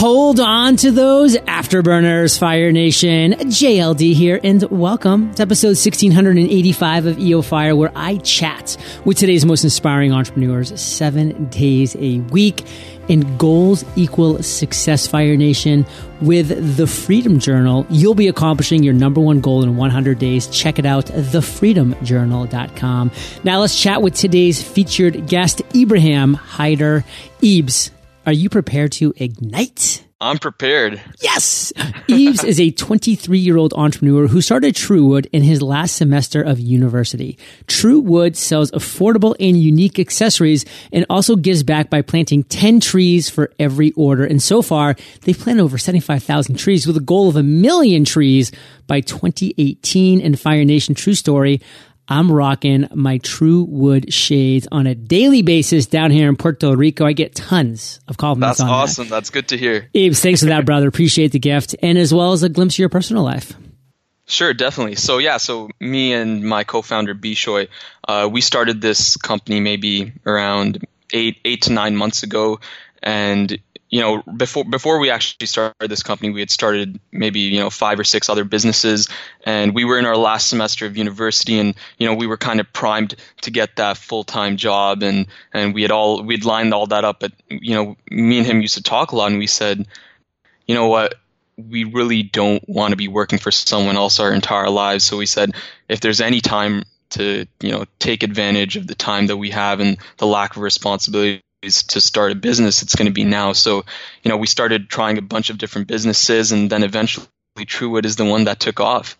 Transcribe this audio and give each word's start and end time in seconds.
Hold 0.00 0.40
on 0.40 0.76
to 0.76 0.90
those 0.92 1.36
afterburners, 1.36 2.38
Fire 2.38 2.72
Nation. 2.72 3.32
JLD 3.32 4.14
here, 4.14 4.40
and 4.42 4.62
welcome 4.70 5.34
to 5.34 5.42
episode 5.42 5.76
1685 5.76 7.04
of 7.04 7.18
EO 7.18 7.42
Fire, 7.42 7.76
where 7.76 7.92
I 7.94 8.16
chat 8.16 8.78
with 9.04 9.18
today's 9.18 9.44
most 9.44 9.62
inspiring 9.62 10.10
entrepreneurs 10.10 10.80
seven 10.80 11.50
days 11.50 11.96
a 11.96 12.20
week. 12.30 12.64
And 13.10 13.38
goals 13.38 13.84
equal 13.94 14.42
success, 14.42 15.06
Fire 15.06 15.36
Nation. 15.36 15.84
With 16.22 16.78
the 16.78 16.86
Freedom 16.86 17.38
Journal, 17.38 17.84
you'll 17.90 18.14
be 18.14 18.28
accomplishing 18.28 18.82
your 18.82 18.94
number 18.94 19.20
one 19.20 19.42
goal 19.42 19.62
in 19.62 19.76
100 19.76 20.18
days. 20.18 20.46
Check 20.46 20.78
it 20.78 20.86
out, 20.86 21.08
thefreedomjournal.com. 21.08 23.10
Now 23.44 23.60
let's 23.60 23.78
chat 23.78 24.00
with 24.00 24.14
today's 24.14 24.62
featured 24.62 25.26
guest, 25.26 25.60
Ibrahim 25.74 26.32
Hyder. 26.32 27.04
Ibs, 27.42 27.90
are 28.30 28.32
you 28.32 28.48
prepared 28.48 28.92
to 28.92 29.12
ignite? 29.16 30.04
I'm 30.20 30.38
prepared. 30.38 31.00
Yes! 31.20 31.72
Ibs 32.08 32.44
is 32.44 32.60
a 32.60 32.70
23 32.70 33.36
year 33.40 33.56
old 33.56 33.74
entrepreneur 33.74 34.28
who 34.28 34.40
started 34.40 34.76
TruWood 34.76 35.26
in 35.32 35.42
his 35.42 35.60
last 35.62 35.96
semester 35.96 36.40
of 36.40 36.60
university. 36.60 37.36
TruWood 37.66 38.36
sells 38.36 38.70
affordable 38.70 39.34
and 39.40 39.60
unique 39.60 39.98
accessories 39.98 40.64
and 40.92 41.04
also 41.10 41.34
gives 41.34 41.64
back 41.64 41.90
by 41.90 42.02
planting 42.02 42.44
10 42.44 42.78
trees 42.78 43.28
for 43.28 43.50
every 43.58 43.90
order. 43.92 44.24
And 44.24 44.40
so 44.40 44.62
far, 44.62 44.94
they've 45.22 45.36
planted 45.36 45.64
over 45.64 45.76
75,000 45.76 46.54
trees 46.54 46.86
with 46.86 46.96
a 46.96 47.00
goal 47.00 47.28
of 47.28 47.34
a 47.34 47.42
million 47.42 48.04
trees 48.04 48.52
by 48.86 49.00
2018. 49.00 50.20
And 50.20 50.38
Fire 50.38 50.64
Nation 50.64 50.94
True 50.94 51.14
Story, 51.14 51.60
I'm 52.10 52.30
rocking 52.30 52.88
my 52.92 53.18
TruWood 53.20 54.12
shades 54.12 54.66
on 54.72 54.88
a 54.88 54.96
daily 54.96 55.42
basis 55.42 55.86
down 55.86 56.10
here 56.10 56.28
in 56.28 56.34
Puerto 56.34 56.74
Rico. 56.76 57.06
I 57.06 57.12
get 57.12 57.36
tons 57.36 58.00
of 58.08 58.16
compliments 58.16 58.58
That's 58.58 58.68
on 58.68 58.74
awesome. 58.74 59.04
that. 59.08 59.14
That's 59.14 59.30
good 59.30 59.48
to 59.48 59.56
hear. 59.56 59.88
Thanks 59.94 60.40
for 60.40 60.46
that, 60.46 60.66
brother. 60.66 60.88
Appreciate 60.88 61.30
the 61.30 61.38
gift. 61.38 61.76
And 61.80 61.96
as 61.96 62.12
well 62.12 62.32
as 62.32 62.42
a 62.42 62.48
glimpse 62.48 62.74
of 62.74 62.80
your 62.80 62.88
personal 62.88 63.22
life. 63.22 63.54
Sure, 64.26 64.52
definitely. 64.52 64.96
So 64.96 65.18
yeah, 65.18 65.36
so 65.36 65.70
me 65.80 66.12
and 66.12 66.42
my 66.42 66.64
co-founder 66.64 67.14
Bishoy, 67.14 67.68
uh, 68.06 68.28
we 68.30 68.40
started 68.40 68.80
this 68.80 69.16
company 69.16 69.60
maybe 69.60 70.12
around 70.26 70.84
eight 71.12 71.38
eight 71.44 71.62
to 71.62 71.72
nine 71.72 71.96
months 71.96 72.22
ago, 72.22 72.60
and 73.02 73.58
you 73.90 74.00
know 74.00 74.22
before 74.22 74.64
before 74.64 74.98
we 75.00 75.10
actually 75.10 75.46
started 75.46 75.90
this 75.90 76.02
company, 76.02 76.30
we 76.30 76.40
had 76.40 76.50
started 76.50 77.00
maybe 77.10 77.40
you 77.40 77.60
know 77.60 77.70
five 77.70 77.98
or 77.98 78.04
six 78.04 78.28
other 78.28 78.44
businesses, 78.44 79.08
and 79.44 79.74
we 79.74 79.84
were 79.84 79.98
in 79.98 80.06
our 80.06 80.16
last 80.16 80.48
semester 80.48 80.86
of 80.86 80.96
university, 80.96 81.58
and 81.58 81.74
you 81.98 82.06
know 82.06 82.14
we 82.14 82.26
were 82.26 82.36
kind 82.36 82.60
of 82.60 82.72
primed 82.72 83.16
to 83.42 83.50
get 83.50 83.76
that 83.76 83.96
full 83.96 84.24
time 84.24 84.56
job, 84.56 85.02
and 85.02 85.26
and 85.52 85.74
we 85.74 85.82
had 85.82 85.90
all 85.90 86.22
we'd 86.22 86.44
lined 86.44 86.72
all 86.72 86.86
that 86.86 87.04
up, 87.04 87.20
but 87.20 87.32
you 87.48 87.74
know 87.74 87.96
me 88.10 88.38
and 88.38 88.46
him 88.46 88.60
used 88.60 88.76
to 88.76 88.82
talk 88.82 89.10
a 89.10 89.16
lot, 89.16 89.30
and 89.30 89.38
we 89.38 89.48
said, 89.48 89.86
you 90.66 90.74
know 90.74 90.86
what 90.86 91.16
we 91.68 91.84
really 91.84 92.22
don't 92.22 92.66
want 92.68 92.92
to 92.92 92.96
be 92.96 93.08
working 93.08 93.38
for 93.38 93.50
someone 93.50 93.96
else 93.96 94.20
our 94.20 94.32
entire 94.32 94.70
lives. 94.70 95.04
So 95.04 95.18
we 95.18 95.26
said, 95.26 95.52
if 95.88 96.00
there's 96.00 96.22
any 96.22 96.40
time 96.40 96.84
to, 97.10 97.44
you 97.60 97.70
know, 97.70 97.84
take 97.98 98.22
advantage 98.22 98.76
of 98.76 98.86
the 98.86 98.94
time 98.94 99.26
that 99.26 99.36
we 99.36 99.50
have 99.50 99.80
and 99.80 99.98
the 100.16 100.26
lack 100.26 100.56
of 100.56 100.62
responsibilities 100.62 101.42
to 101.62 102.00
start 102.00 102.32
a 102.32 102.34
business, 102.34 102.82
it's 102.82 102.94
going 102.94 103.06
to 103.06 103.12
be 103.12 103.22
mm-hmm. 103.22 103.30
now. 103.30 103.52
So, 103.52 103.84
you 104.22 104.28
know, 104.28 104.36
we 104.36 104.46
started 104.46 104.88
trying 104.88 105.18
a 105.18 105.22
bunch 105.22 105.50
of 105.50 105.58
different 105.58 105.88
businesses 105.88 106.52
and 106.52 106.70
then 106.70 106.82
eventually 106.82 107.26
TruWood 107.58 108.04
is 108.04 108.16
the 108.16 108.24
one 108.24 108.44
that 108.44 108.60
took 108.60 108.80
off. 108.80 109.18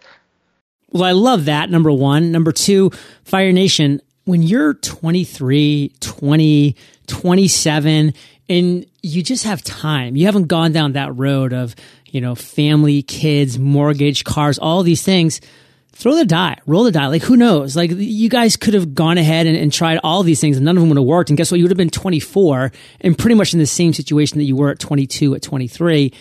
Well, 0.90 1.04
I 1.04 1.12
love 1.12 1.44
that. 1.44 1.70
Number 1.70 1.92
one. 1.92 2.32
Number 2.32 2.52
two, 2.52 2.90
Fire 3.24 3.52
Nation, 3.52 4.00
when 4.24 4.42
you're 4.42 4.74
23, 4.74 5.92
20, 6.00 6.76
27, 7.06 8.14
and 8.48 8.86
you 9.02 9.22
just 9.22 9.44
have 9.44 9.62
time, 9.62 10.16
you 10.16 10.26
haven't 10.26 10.48
gone 10.48 10.72
down 10.72 10.92
that 10.92 11.16
road 11.16 11.52
of, 11.52 11.76
you 12.06 12.20
know, 12.20 12.34
family, 12.34 13.02
kids, 13.02 13.58
mortgage, 13.58 14.24
cars, 14.24 14.58
all 14.58 14.82
these 14.82 15.02
things. 15.02 15.40
Throw 15.92 16.14
the 16.14 16.24
die, 16.24 16.56
roll 16.66 16.84
the 16.84 16.92
die. 16.92 17.08
Like, 17.08 17.22
who 17.22 17.36
knows? 17.36 17.76
Like, 17.76 17.90
you 17.94 18.28
guys 18.28 18.56
could 18.56 18.74
have 18.74 18.94
gone 18.94 19.18
ahead 19.18 19.46
and, 19.46 19.56
and 19.56 19.72
tried 19.72 19.98
all 20.02 20.22
these 20.22 20.40
things 20.40 20.56
and 20.56 20.64
none 20.64 20.76
of 20.76 20.80
them 20.80 20.88
would 20.88 20.98
have 20.98 21.06
worked. 21.06 21.30
And 21.30 21.36
guess 21.36 21.50
what? 21.50 21.58
You 21.58 21.64
would 21.64 21.70
have 21.70 21.76
been 21.78 21.90
24 21.90 22.72
and 23.02 23.18
pretty 23.18 23.34
much 23.34 23.52
in 23.52 23.58
the 23.58 23.66
same 23.66 23.92
situation 23.92 24.38
that 24.38 24.44
you 24.44 24.56
were 24.56 24.70
at 24.70 24.78
22, 24.78 25.34
at 25.34 25.42
23 25.42 26.12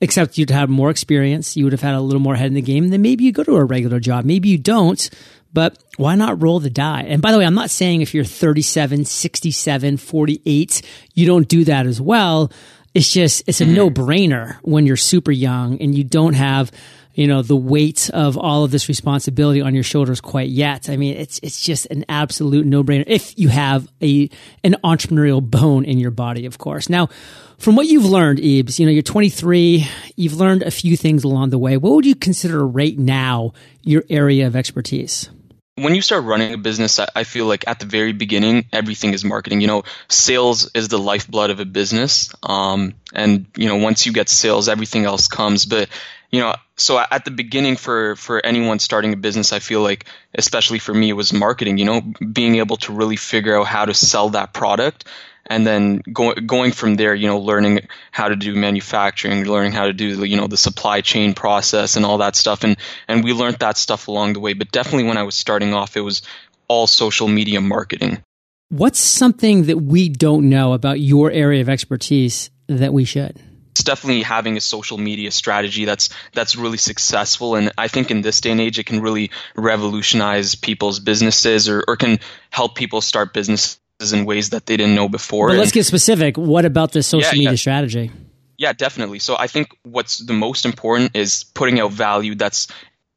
except 0.00 0.36
you'd 0.36 0.50
have 0.50 0.68
more 0.68 0.90
experience. 0.90 1.56
You 1.56 1.64
would 1.64 1.72
have 1.72 1.82
had 1.82 1.94
a 1.94 2.00
little 2.00 2.20
more 2.20 2.36
head 2.36 2.48
in 2.48 2.54
the 2.54 2.62
game. 2.62 2.88
Then 2.88 3.02
maybe 3.02 3.24
you 3.24 3.32
go 3.32 3.44
to 3.44 3.56
a 3.56 3.64
regular 3.64 4.00
job. 4.00 4.24
Maybe 4.24 4.48
you 4.48 4.58
don't, 4.58 5.08
but 5.52 5.82
why 5.96 6.14
not 6.16 6.42
roll 6.42 6.60
the 6.60 6.70
die? 6.70 7.02
And 7.02 7.22
by 7.22 7.32
the 7.32 7.38
way, 7.38 7.46
I'm 7.46 7.54
not 7.54 7.70
saying 7.70 8.02
if 8.02 8.14
you're 8.14 8.24
37, 8.24 9.04
67, 9.04 9.96
48, 9.96 10.82
you 11.14 11.26
don't 11.26 11.48
do 11.48 11.64
that 11.64 11.86
as 11.86 12.00
well. 12.00 12.52
It's 12.94 13.12
just, 13.12 13.42
it's 13.46 13.60
a 13.60 13.64
hmm. 13.64 13.74
no 13.74 13.90
brainer 13.90 14.56
when 14.62 14.86
you're 14.86 14.96
super 14.96 15.32
young 15.32 15.80
and 15.80 15.94
you 15.94 16.04
don't 16.04 16.34
have, 16.34 16.70
you 17.16 17.26
know, 17.26 17.40
the 17.40 17.56
weight 17.56 18.10
of 18.10 18.36
all 18.36 18.62
of 18.62 18.70
this 18.70 18.88
responsibility 18.88 19.62
on 19.62 19.74
your 19.74 19.82
shoulders 19.82 20.20
quite 20.20 20.50
yet. 20.50 20.90
I 20.90 20.98
mean, 20.98 21.16
it's, 21.16 21.40
it's 21.42 21.62
just 21.62 21.86
an 21.86 22.04
absolute 22.10 22.66
no 22.66 22.84
brainer 22.84 23.04
if 23.06 23.38
you 23.38 23.48
have 23.48 23.88
a, 24.02 24.28
an 24.62 24.76
entrepreneurial 24.84 25.42
bone 25.42 25.86
in 25.86 25.98
your 25.98 26.10
body, 26.10 26.44
of 26.44 26.58
course. 26.58 26.90
Now, 26.90 27.08
from 27.56 27.74
what 27.74 27.86
you've 27.86 28.04
learned, 28.04 28.38
Ibs, 28.40 28.78
you 28.78 28.84
know, 28.84 28.92
you're 28.92 29.02
23, 29.02 29.86
you've 30.16 30.34
learned 30.34 30.62
a 30.62 30.70
few 30.70 30.94
things 30.94 31.24
along 31.24 31.48
the 31.50 31.58
way. 31.58 31.78
What 31.78 31.94
would 31.94 32.04
you 32.04 32.14
consider 32.14 32.66
right 32.66 32.98
now 32.98 33.54
your 33.82 34.04
area 34.10 34.46
of 34.46 34.54
expertise? 34.54 35.30
when 35.78 35.94
you 35.94 36.00
start 36.00 36.24
running 36.24 36.54
a 36.54 36.58
business, 36.58 36.98
I 36.98 37.24
feel 37.24 37.44
like 37.44 37.68
at 37.68 37.80
the 37.80 37.86
very 37.86 38.12
beginning, 38.12 38.64
everything 38.72 39.12
is 39.12 39.26
marketing. 39.26 39.60
You 39.60 39.66
know, 39.66 39.82
sales 40.08 40.70
is 40.74 40.88
the 40.88 40.98
lifeblood 40.98 41.50
of 41.50 41.60
a 41.60 41.66
business. 41.66 42.34
Um, 42.42 42.94
and, 43.12 43.46
you 43.56 43.68
know, 43.68 43.76
once 43.76 44.06
you 44.06 44.12
get 44.12 44.30
sales, 44.30 44.70
everything 44.70 45.04
else 45.04 45.28
comes. 45.28 45.66
But, 45.66 45.90
you 46.30 46.40
know, 46.40 46.54
so 46.76 46.98
at 46.98 47.24
the 47.24 47.30
beginning 47.30 47.76
for, 47.76 48.16
for 48.16 48.44
anyone 48.44 48.78
starting 48.78 49.12
a 49.12 49.16
business, 49.16 49.52
I 49.52 49.60
feel 49.60 49.82
like, 49.82 50.06
especially 50.34 50.78
for 50.78 50.92
me, 50.92 51.08
it 51.10 51.14
was 51.14 51.32
marketing, 51.32 51.78
you 51.78 51.84
know, 51.84 52.00
being 52.00 52.56
able 52.56 52.76
to 52.78 52.92
really 52.92 53.16
figure 53.16 53.58
out 53.58 53.66
how 53.66 53.84
to 53.84 53.94
sell 53.94 54.30
that 54.30 54.52
product 54.52 55.04
and 55.46 55.66
then 55.66 56.02
going 56.12 56.46
going 56.46 56.72
from 56.72 56.96
there, 56.96 57.14
you 57.14 57.28
know, 57.28 57.38
learning 57.38 57.86
how 58.10 58.28
to 58.28 58.36
do 58.36 58.54
manufacturing, 58.54 59.44
learning 59.44 59.72
how 59.72 59.86
to 59.86 59.92
do 59.92 60.24
you 60.24 60.36
know 60.36 60.46
the 60.46 60.56
supply 60.56 61.00
chain 61.00 61.34
process 61.34 61.96
and 61.96 62.04
all 62.04 62.18
that 62.18 62.36
stuff, 62.36 62.64
and 62.64 62.76
and 63.08 63.22
we 63.22 63.32
learned 63.32 63.58
that 63.60 63.76
stuff 63.76 64.08
along 64.08 64.32
the 64.32 64.40
way. 64.40 64.52
But 64.52 64.72
definitely 64.72 65.04
when 65.04 65.16
I 65.16 65.22
was 65.22 65.34
starting 65.34 65.74
off, 65.74 65.96
it 65.96 66.00
was 66.00 66.22
all 66.68 66.86
social 66.86 67.28
media 67.28 67.60
marketing. 67.60 68.22
What's 68.68 68.98
something 68.98 69.66
that 69.66 69.78
we 69.78 70.08
don't 70.08 70.48
know 70.48 70.72
about 70.72 70.98
your 70.98 71.30
area 71.30 71.60
of 71.60 71.68
expertise 71.68 72.50
that 72.66 72.92
we 72.92 73.04
should? 73.04 73.40
It's 73.76 73.84
definitely 73.84 74.22
having 74.22 74.56
a 74.56 74.60
social 74.60 74.96
media 74.96 75.30
strategy 75.30 75.84
that's 75.84 76.08
that's 76.32 76.56
really 76.56 76.78
successful, 76.78 77.56
and 77.56 77.72
I 77.76 77.88
think 77.88 78.10
in 78.10 78.22
this 78.22 78.40
day 78.40 78.50
and 78.50 78.60
age, 78.60 78.78
it 78.78 78.86
can 78.86 79.02
really 79.02 79.30
revolutionize 79.54 80.54
people's 80.54 80.98
businesses 80.98 81.68
or, 81.68 81.84
or 81.86 81.96
can 81.96 82.18
help 82.48 82.74
people 82.74 83.02
start 83.02 83.34
businesses 83.34 83.78
in 84.14 84.24
ways 84.24 84.50
that 84.50 84.64
they 84.64 84.78
didn't 84.78 84.94
know 84.94 85.10
before. 85.10 85.48
But 85.48 85.58
let's 85.58 85.72
get 85.72 85.84
specific. 85.84 86.38
What 86.38 86.64
about 86.64 86.92
the 86.92 87.02
social 87.02 87.28
yeah, 87.28 87.38
media 87.38 87.50
yeah. 87.50 87.56
strategy? 87.56 88.10
Yeah, 88.56 88.72
definitely. 88.72 89.18
So 89.18 89.36
I 89.38 89.46
think 89.46 89.76
what's 89.82 90.18
the 90.18 90.32
most 90.32 90.64
important 90.64 91.14
is 91.14 91.44
putting 91.44 91.78
out 91.78 91.92
value 91.92 92.34
that's 92.34 92.68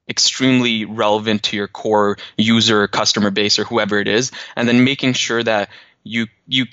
extremely 0.09 0.83
relevant 0.83 1.43
to 1.43 1.55
your 1.55 1.69
core 1.69 2.17
user, 2.37 2.85
customer 2.89 3.31
base, 3.31 3.59
or 3.59 3.63
whoever 3.63 3.97
it 3.97 4.09
is, 4.09 4.31
and 4.57 4.67
then 4.67 4.83
making 4.83 5.13
sure 5.13 5.41
that 5.41 5.69
you 6.03 6.27
you 6.47 6.65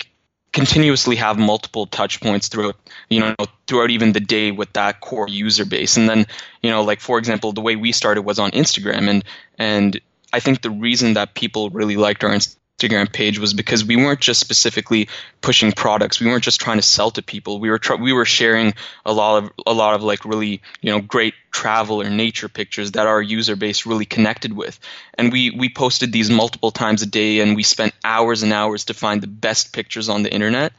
continuously 0.57 1.15
have 1.17 1.37
multiple 1.37 1.85
touch 1.85 2.19
points 2.19 2.47
throughout 2.47 2.75
you 3.09 3.19
know 3.19 3.35
throughout 3.67 3.91
even 3.91 4.11
the 4.11 4.19
day 4.19 4.49
with 4.49 4.73
that 4.73 4.99
core 5.01 5.29
user 5.29 5.65
base. 5.65 5.97
And 5.97 6.09
then 6.09 6.25
you 6.63 6.71
know 6.71 6.83
like 6.83 6.99
for 6.99 7.19
example 7.19 7.53
the 7.53 7.61
way 7.61 7.75
we 7.75 7.91
started 7.91 8.23
was 8.23 8.39
on 8.39 8.49
instagram. 8.51 9.07
And 9.07 9.23
and 9.59 10.01
i 10.33 10.39
think 10.39 10.63
the 10.63 10.71
reason 10.71 11.13
that 11.13 11.35
people 11.35 11.69
really 11.69 11.95
liked 11.95 12.23
our 12.23 12.31
Instagram 12.31 12.57
page 12.77 13.39
was 13.39 13.55
because 13.55 13.83
we 13.83 13.95
weren't 13.95 14.19
just 14.19 14.39
specifically 14.39 15.09
pushing 15.41 15.71
products. 15.71 16.19
We 16.19 16.27
weren't 16.27 16.43
just 16.43 16.61
trying 16.61 16.77
to 16.77 16.83
sell 16.83 17.09
to 17.11 17.23
people. 17.23 17.59
We 17.59 17.71
were 17.71 17.79
tr- 17.79 17.95
we 17.95 18.13
were 18.13 18.25
sharing 18.25 18.75
a 19.03 19.11
lot 19.11 19.43
of 19.43 19.51
a 19.65 19.73
lot 19.73 19.95
of 19.95 20.03
like 20.03 20.25
really 20.25 20.61
you 20.81 20.91
know 20.91 21.01
great 21.01 21.33
travel 21.51 22.01
or 22.01 22.09
nature 22.09 22.47
pictures 22.47 22.91
that 22.91 23.07
our 23.07 23.19
user 23.19 23.55
base 23.55 23.87
really 23.87 24.05
connected 24.05 24.53
with. 24.53 24.79
And 25.17 25.31
we 25.31 25.49
we 25.49 25.69
posted 25.69 26.11
these 26.11 26.29
multiple 26.29 26.69
times 26.69 27.01
a 27.01 27.07
day, 27.07 27.39
and 27.39 27.55
we 27.55 27.63
spent 27.63 27.93
hours 28.03 28.43
and 28.43 28.53
hours 28.53 28.85
to 28.85 28.93
find 28.93 29.23
the 29.23 29.27
best 29.27 29.73
pictures 29.73 30.07
on 30.07 30.21
the 30.21 30.31
internet. 30.31 30.71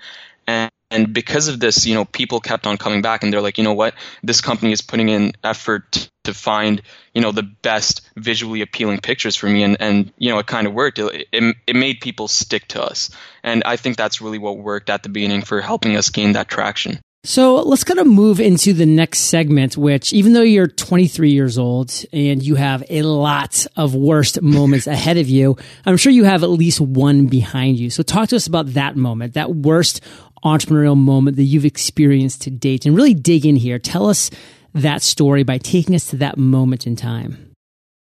And 0.47 0.71
and 0.90 1.12
because 1.12 1.49
of 1.49 1.61
this, 1.61 1.87
you 1.87 1.94
know, 1.94 2.05
people 2.05 2.40
kept 2.40 2.67
on 2.67 2.79
coming 2.79 3.02
back 3.02 3.23
and 3.23 3.32
they're 3.32 3.43
like, 3.43 3.58
you 3.58 3.64
know 3.64 3.75
what, 3.75 3.94
this 4.23 4.40
company 4.40 4.73
is 4.73 4.81
putting 4.81 5.08
in 5.08 5.32
effort 5.44 6.08
to 6.25 6.35
find, 6.35 6.81
you 7.14 7.20
know, 7.20 7.32
the 7.32 7.43
best 7.43 8.02
visually 8.17 8.62
appealing 8.62 8.99
pictures 8.99 9.37
for 9.37 9.49
me. 9.49 9.62
And, 9.62 9.76
and 9.81 10.12
you 10.17 10.31
know, 10.31 10.38
it 10.38 10.46
kind 10.46 10.67
of 10.67 10.73
worked. 10.73 10.99
It, 10.99 11.29
it, 11.32 11.56
it 11.67 11.76
made 11.76 12.00
people 12.00 12.29
stick 12.29 12.69
to 12.69 12.82
us. 12.82 13.11
And 13.43 13.62
I 13.64 13.76
think 13.76 13.96
that's 13.96 14.20
really 14.20 14.38
what 14.38 14.58
worked 14.58 14.88
at 14.88 15.02
the 15.02 15.08
beginning 15.08 15.43
for 15.43 15.61
helping 15.61 15.96
us 15.96 16.08
gain 16.11 16.32
that 16.32 16.49
traction. 16.49 17.00
So 17.25 17.56
let's 17.56 17.82
kind 17.82 17.99
of 17.99 18.06
move 18.06 18.41
into 18.41 18.73
the 18.73 18.87
next 18.87 19.19
segment, 19.19 19.76
which 19.76 20.12
even 20.12 20.32
though 20.32 20.43
you're 20.43 20.69
23 20.69 21.31
years 21.31 21.58
old 21.58 21.93
and 22.12 22.43
you 22.43 22.55
have 22.55 22.84
a 22.88 23.02
lot 23.02 23.67
of 23.76 23.94
worst 23.94 24.41
moments 24.43 24.87
ahead 24.87 25.19
of 25.19 25.29
you, 25.29 25.56
I'm 25.84 25.96
sure 25.96 26.12
you 26.12 26.25
have 26.25 26.44
at 26.44 26.50
least 26.50 26.81
one 26.81 27.26
behind 27.26 27.79
you. 27.79 27.91
So 27.91 28.02
talk 28.05 28.29
to 28.29 28.37
us 28.37 28.46
about 28.46 28.75
that 28.75 28.96
moment, 28.96 29.34
that 29.34 29.55
worst 29.55 30.00
entrepreneurial 30.44 30.96
moment 30.96 31.37
that 31.37 31.44
you've 31.44 31.64
experienced 31.64 32.43
to 32.43 32.50
date 32.50 32.87
and 32.87 32.96
really 32.96 33.14
dig 33.14 33.46
in 33.46 33.56
here. 33.56 33.79
Tell 33.79 34.08
us 34.08 34.31
that 34.75 35.02
story 35.02 35.43
by 35.43 35.58
taking 35.58 35.94
us 35.94 36.11
to 36.11 36.17
that 36.17 36.38
moment 36.38 36.87
in 36.87 36.96
time. 36.96 37.55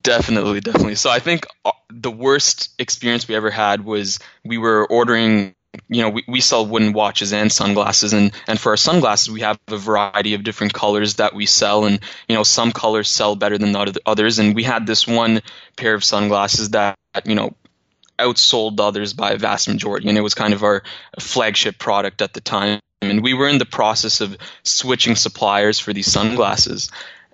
Definitely, 0.03 0.61
definitely. 0.61 0.95
So 0.95 1.11
I 1.11 1.19
think 1.19 1.47
uh, 1.65 1.73
the 1.91 2.11
worst 2.11 2.71
experience 2.79 3.27
we 3.27 3.35
ever 3.35 3.51
had 3.51 3.85
was 3.85 4.21
we 4.45 4.59
were 4.59 4.87
ordering 4.87 5.57
you 5.89 6.03
know, 6.03 6.11
we, 6.11 6.25
we 6.27 6.41
sell 6.41 6.67
wooden 6.67 6.93
watches 6.93 7.33
and 7.33 7.51
sunglasses, 7.51 8.13
and, 8.13 8.33
and 8.47 8.59
for 8.59 8.71
our 8.71 8.77
sunglasses, 8.77 9.31
we 9.31 9.41
have 9.41 9.59
a 9.69 9.77
variety 9.77 10.35
of 10.35 10.43
different 10.43 10.73
colors 10.73 11.17
that 11.17 11.35
we 11.35 11.47
sell, 11.47 11.85
and 11.85 12.01
you 12.29 12.35
know, 12.35 12.43
some 12.43 12.73
colors 12.73 13.11
sell 13.11 13.37
better 13.37 13.59
than 13.59 13.77
others. 14.07 14.39
And 14.39 14.55
we 14.55 14.63
had 14.63 14.87
this 14.87 15.07
one 15.07 15.43
pair 15.77 15.95
of 15.95 16.05
sunglasses 16.05 16.71
that 16.71 16.97
you 17.25 17.35
know 17.35 17.55
outsold 18.19 18.81
others 18.81 19.13
by 19.13 19.33
a 19.33 19.39
vast 19.39 19.69
majority, 19.69 20.09
and 20.09 20.19
it 20.19 20.23
was 20.23 20.35
kind 20.35 20.55
of 20.55 20.63
our 20.63 20.83
flagship 21.19 21.79
product 21.79 22.23
at 22.23 22.33
the 22.33 22.41
time. 22.41 22.81
And 23.03 23.23
we 23.23 23.35
were 23.35 23.49
in 23.49 23.59
the 23.59 23.67
process 23.67 24.21
of 24.21 24.37
switching 24.63 25.17
suppliers 25.17 25.79
for 25.79 25.93
these 25.93 26.11
sunglasses, 26.11 26.91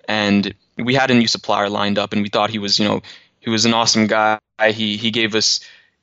and 0.07 0.53
we 0.77 0.93
had 0.93 1.11
a 1.11 1.13
new 1.15 1.27
supplier 1.27 1.69
lined 1.69 1.97
up, 1.97 2.13
and 2.13 2.21
we 2.21 2.29
thought 2.29 2.49
he 2.49 2.59
was, 2.59 2.79
you 2.79 2.87
know, 2.87 3.01
he 3.39 3.49
was 3.49 3.65
an 3.65 3.73
awesome 3.73 4.07
guy. 4.07 4.39
He 4.71 4.97
he 4.97 5.11
gave 5.11 5.35
us, 5.35 5.61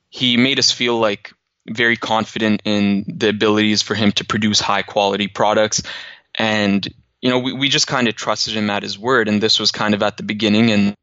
he 0.09 0.37
made 0.37 0.59
us 0.59 0.71
feel 0.71 0.99
like 0.99 1.31
very 1.69 1.95
confident 1.95 2.61
in 2.65 3.05
the 3.07 3.29
abilities 3.29 3.81
for 3.81 3.93
him 3.93 4.11
to 4.13 4.25
produce 4.25 4.59
high 4.59 4.81
quality 4.81 5.27
products, 5.27 5.83
and 6.35 6.87
you 7.21 7.29
know, 7.29 7.37
we, 7.37 7.53
we 7.53 7.69
just 7.69 7.85
kind 7.85 8.07
of 8.07 8.15
trusted 8.15 8.55
him 8.55 8.69
at 8.69 8.81
his 8.83 8.97
word, 8.97 9.27
and 9.27 9.41
this 9.41 9.59
was 9.59 9.71
kind 9.71 9.93
of 9.93 10.01
at 10.01 10.17
the 10.17 10.23
beginning, 10.23 10.71
and 10.71 10.95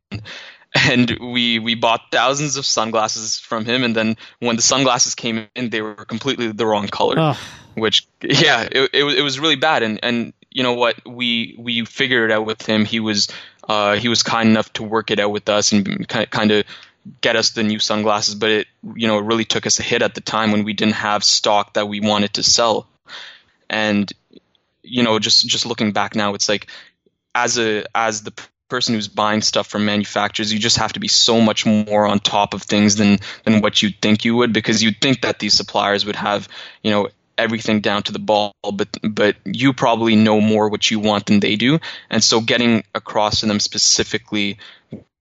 and 0.90 1.18
we 1.20 1.58
we 1.58 1.74
bought 1.74 2.10
thousands 2.10 2.56
of 2.56 2.66
sunglasses 2.66 3.38
from 3.38 3.64
him. 3.64 3.84
And 3.84 3.94
then 3.94 4.16
when 4.40 4.56
the 4.56 4.62
sunglasses 4.62 5.14
came 5.14 5.46
in 5.54 5.70
they 5.70 5.82
were 5.82 5.94
completely 5.94 6.52
the 6.52 6.66
wrong 6.66 6.88
color 6.88 7.14
oh. 7.18 7.40
which 7.74 8.06
yeah 8.22 8.62
it, 8.62 8.90
it, 8.92 9.04
it, 9.18 9.22
was 9.22 9.38
really 9.40 9.56
bad. 9.56 9.82
And 9.82 10.00
and 10.02 10.32
you 10.50 10.62
know 10.62 10.74
what? 10.74 11.06
We 11.06 11.56
we 11.58 11.84
figured 11.84 12.30
it 12.30 12.34
out 12.34 12.46
with 12.46 12.64
him. 12.64 12.84
He 12.84 13.00
was 13.00 13.28
uh, 13.68 13.96
he 13.96 14.08
was 14.08 14.22
kind 14.22 14.48
enough 14.48 14.72
to 14.74 14.82
work 14.82 15.10
it 15.10 15.20
out 15.20 15.30
with 15.30 15.48
us 15.48 15.72
and 15.72 16.08
kind 16.08 16.50
of 16.50 16.64
get 17.20 17.36
us 17.36 17.50
the 17.50 17.62
new 17.62 17.78
sunglasses. 17.78 18.34
But 18.34 18.50
it 18.50 18.66
you 18.94 19.08
know 19.08 19.18
it 19.18 19.24
really 19.24 19.44
took 19.44 19.66
us 19.66 19.78
a 19.78 19.82
hit 19.82 20.02
at 20.02 20.14
the 20.14 20.20
time 20.20 20.52
when 20.52 20.64
we 20.64 20.72
didn't 20.72 20.94
have 20.94 21.24
stock 21.24 21.74
that 21.74 21.88
we 21.88 22.00
wanted 22.00 22.34
to 22.34 22.42
sell. 22.42 22.86
And 23.70 24.10
you 24.82 25.02
know 25.02 25.18
just 25.18 25.46
just 25.46 25.66
looking 25.66 25.92
back 25.92 26.14
now 26.14 26.34
it's 26.34 26.48
like 26.48 26.68
as 27.34 27.58
a 27.58 27.84
as 27.94 28.22
the 28.22 28.32
person 28.68 28.94
who's 28.94 29.08
buying 29.08 29.42
stuff 29.42 29.66
from 29.66 29.84
manufacturers, 29.84 30.52
you 30.52 30.58
just 30.58 30.76
have 30.76 30.92
to 30.92 31.00
be 31.00 31.08
so 31.08 31.40
much 31.40 31.66
more 31.66 32.06
on 32.06 32.18
top 32.18 32.54
of 32.54 32.62
things 32.62 32.96
than 32.96 33.18
than 33.44 33.60
what 33.60 33.82
you'd 33.82 34.00
think 34.00 34.24
you 34.24 34.36
would, 34.36 34.52
because 34.52 34.82
you'd 34.82 35.00
think 35.00 35.22
that 35.22 35.38
these 35.38 35.54
suppliers 35.54 36.04
would 36.04 36.16
have, 36.16 36.48
you 36.82 36.90
know, 36.90 37.08
everything 37.36 37.80
down 37.80 38.02
to 38.02 38.12
the 38.12 38.18
ball, 38.18 38.54
but 38.72 38.88
but 39.02 39.36
you 39.44 39.72
probably 39.72 40.16
know 40.16 40.40
more 40.40 40.68
what 40.68 40.90
you 40.90 41.00
want 41.00 41.26
than 41.26 41.40
they 41.40 41.56
do, 41.56 41.78
and 42.10 42.22
so 42.22 42.40
getting 42.40 42.84
across 42.94 43.40
to 43.40 43.46
them 43.46 43.60
specifically 43.60 44.58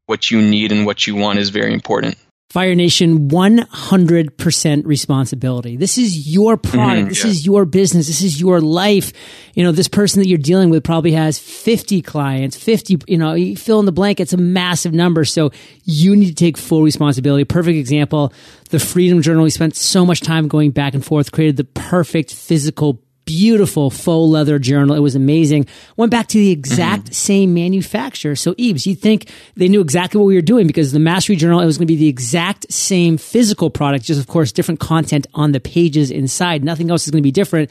what 0.07 0.31
you 0.31 0.41
need 0.41 0.71
and 0.71 0.85
what 0.85 1.05
you 1.05 1.15
want 1.15 1.39
is 1.39 1.49
very 1.49 1.73
important. 1.73 2.17
Fire 2.49 2.75
Nation, 2.75 3.27
100% 3.27 4.85
responsibility. 4.85 5.75
This 5.75 5.97
is 5.97 6.33
your 6.33 6.55
product. 6.55 6.99
Mm-hmm, 6.99 7.09
this 7.09 7.23
yeah. 7.25 7.29
is 7.31 7.45
your 7.45 7.65
business. 7.65 8.07
This 8.07 8.21
is 8.21 8.39
your 8.39 8.61
life. 8.61 9.11
You 9.53 9.65
know, 9.65 9.73
this 9.73 9.89
person 9.89 10.21
that 10.21 10.29
you're 10.29 10.37
dealing 10.37 10.69
with 10.69 10.85
probably 10.85 11.11
has 11.11 11.37
50 11.37 12.01
clients, 12.03 12.55
50, 12.55 12.99
you 13.07 13.17
know, 13.17 13.33
you 13.33 13.57
fill 13.57 13.81
in 13.81 13.85
the 13.85 13.91
blank. 13.91 14.21
It's 14.21 14.31
a 14.31 14.37
massive 14.37 14.93
number. 14.93 15.25
So 15.25 15.51
you 15.83 16.15
need 16.15 16.27
to 16.27 16.35
take 16.35 16.55
full 16.55 16.83
responsibility. 16.83 17.43
Perfect 17.43 17.77
example. 17.77 18.31
The 18.69 18.79
Freedom 18.79 19.21
Journal. 19.21 19.43
We 19.43 19.49
spent 19.49 19.75
so 19.75 20.05
much 20.05 20.21
time 20.21 20.47
going 20.47 20.71
back 20.71 20.93
and 20.93 21.03
forth, 21.03 21.33
created 21.33 21.57
the 21.57 21.65
perfect 21.65 22.33
physical 22.33 23.01
beautiful 23.27 23.91
faux 23.91 24.31
leather 24.31 24.57
journal. 24.57 24.95
It 24.95 24.99
was 24.99 25.15
amazing. 25.15 25.67
Went 25.97 26.09
back 26.09 26.27
to 26.27 26.37
the 26.39 26.49
exact 26.49 27.03
mm-hmm. 27.03 27.13
same 27.13 27.53
manufacturer. 27.53 28.35
So 28.35 28.53
Ibs, 28.53 28.87
you'd 28.87 28.99
think 28.99 29.29
they 29.55 29.67
knew 29.67 29.81
exactly 29.81 30.17
what 30.17 30.25
we 30.25 30.35
were 30.35 30.41
doing 30.41 30.65
because 30.65 30.91
the 30.93 30.99
Mastery 30.99 31.35
Journal, 31.35 31.59
it 31.59 31.65
was 31.65 31.77
going 31.77 31.87
to 31.87 31.93
be 31.93 31.97
the 31.97 32.07
exact 32.07 32.71
same 32.71 33.17
physical 33.17 33.69
product, 33.69 34.05
just 34.05 34.19
of 34.19 34.27
course 34.27 34.51
different 34.51 34.79
content 34.79 35.27
on 35.35 35.51
the 35.51 35.59
pages 35.59 36.09
inside. 36.09 36.63
Nothing 36.63 36.89
else 36.89 37.05
is 37.05 37.11
going 37.11 37.21
to 37.21 37.27
be 37.27 37.31
different. 37.31 37.69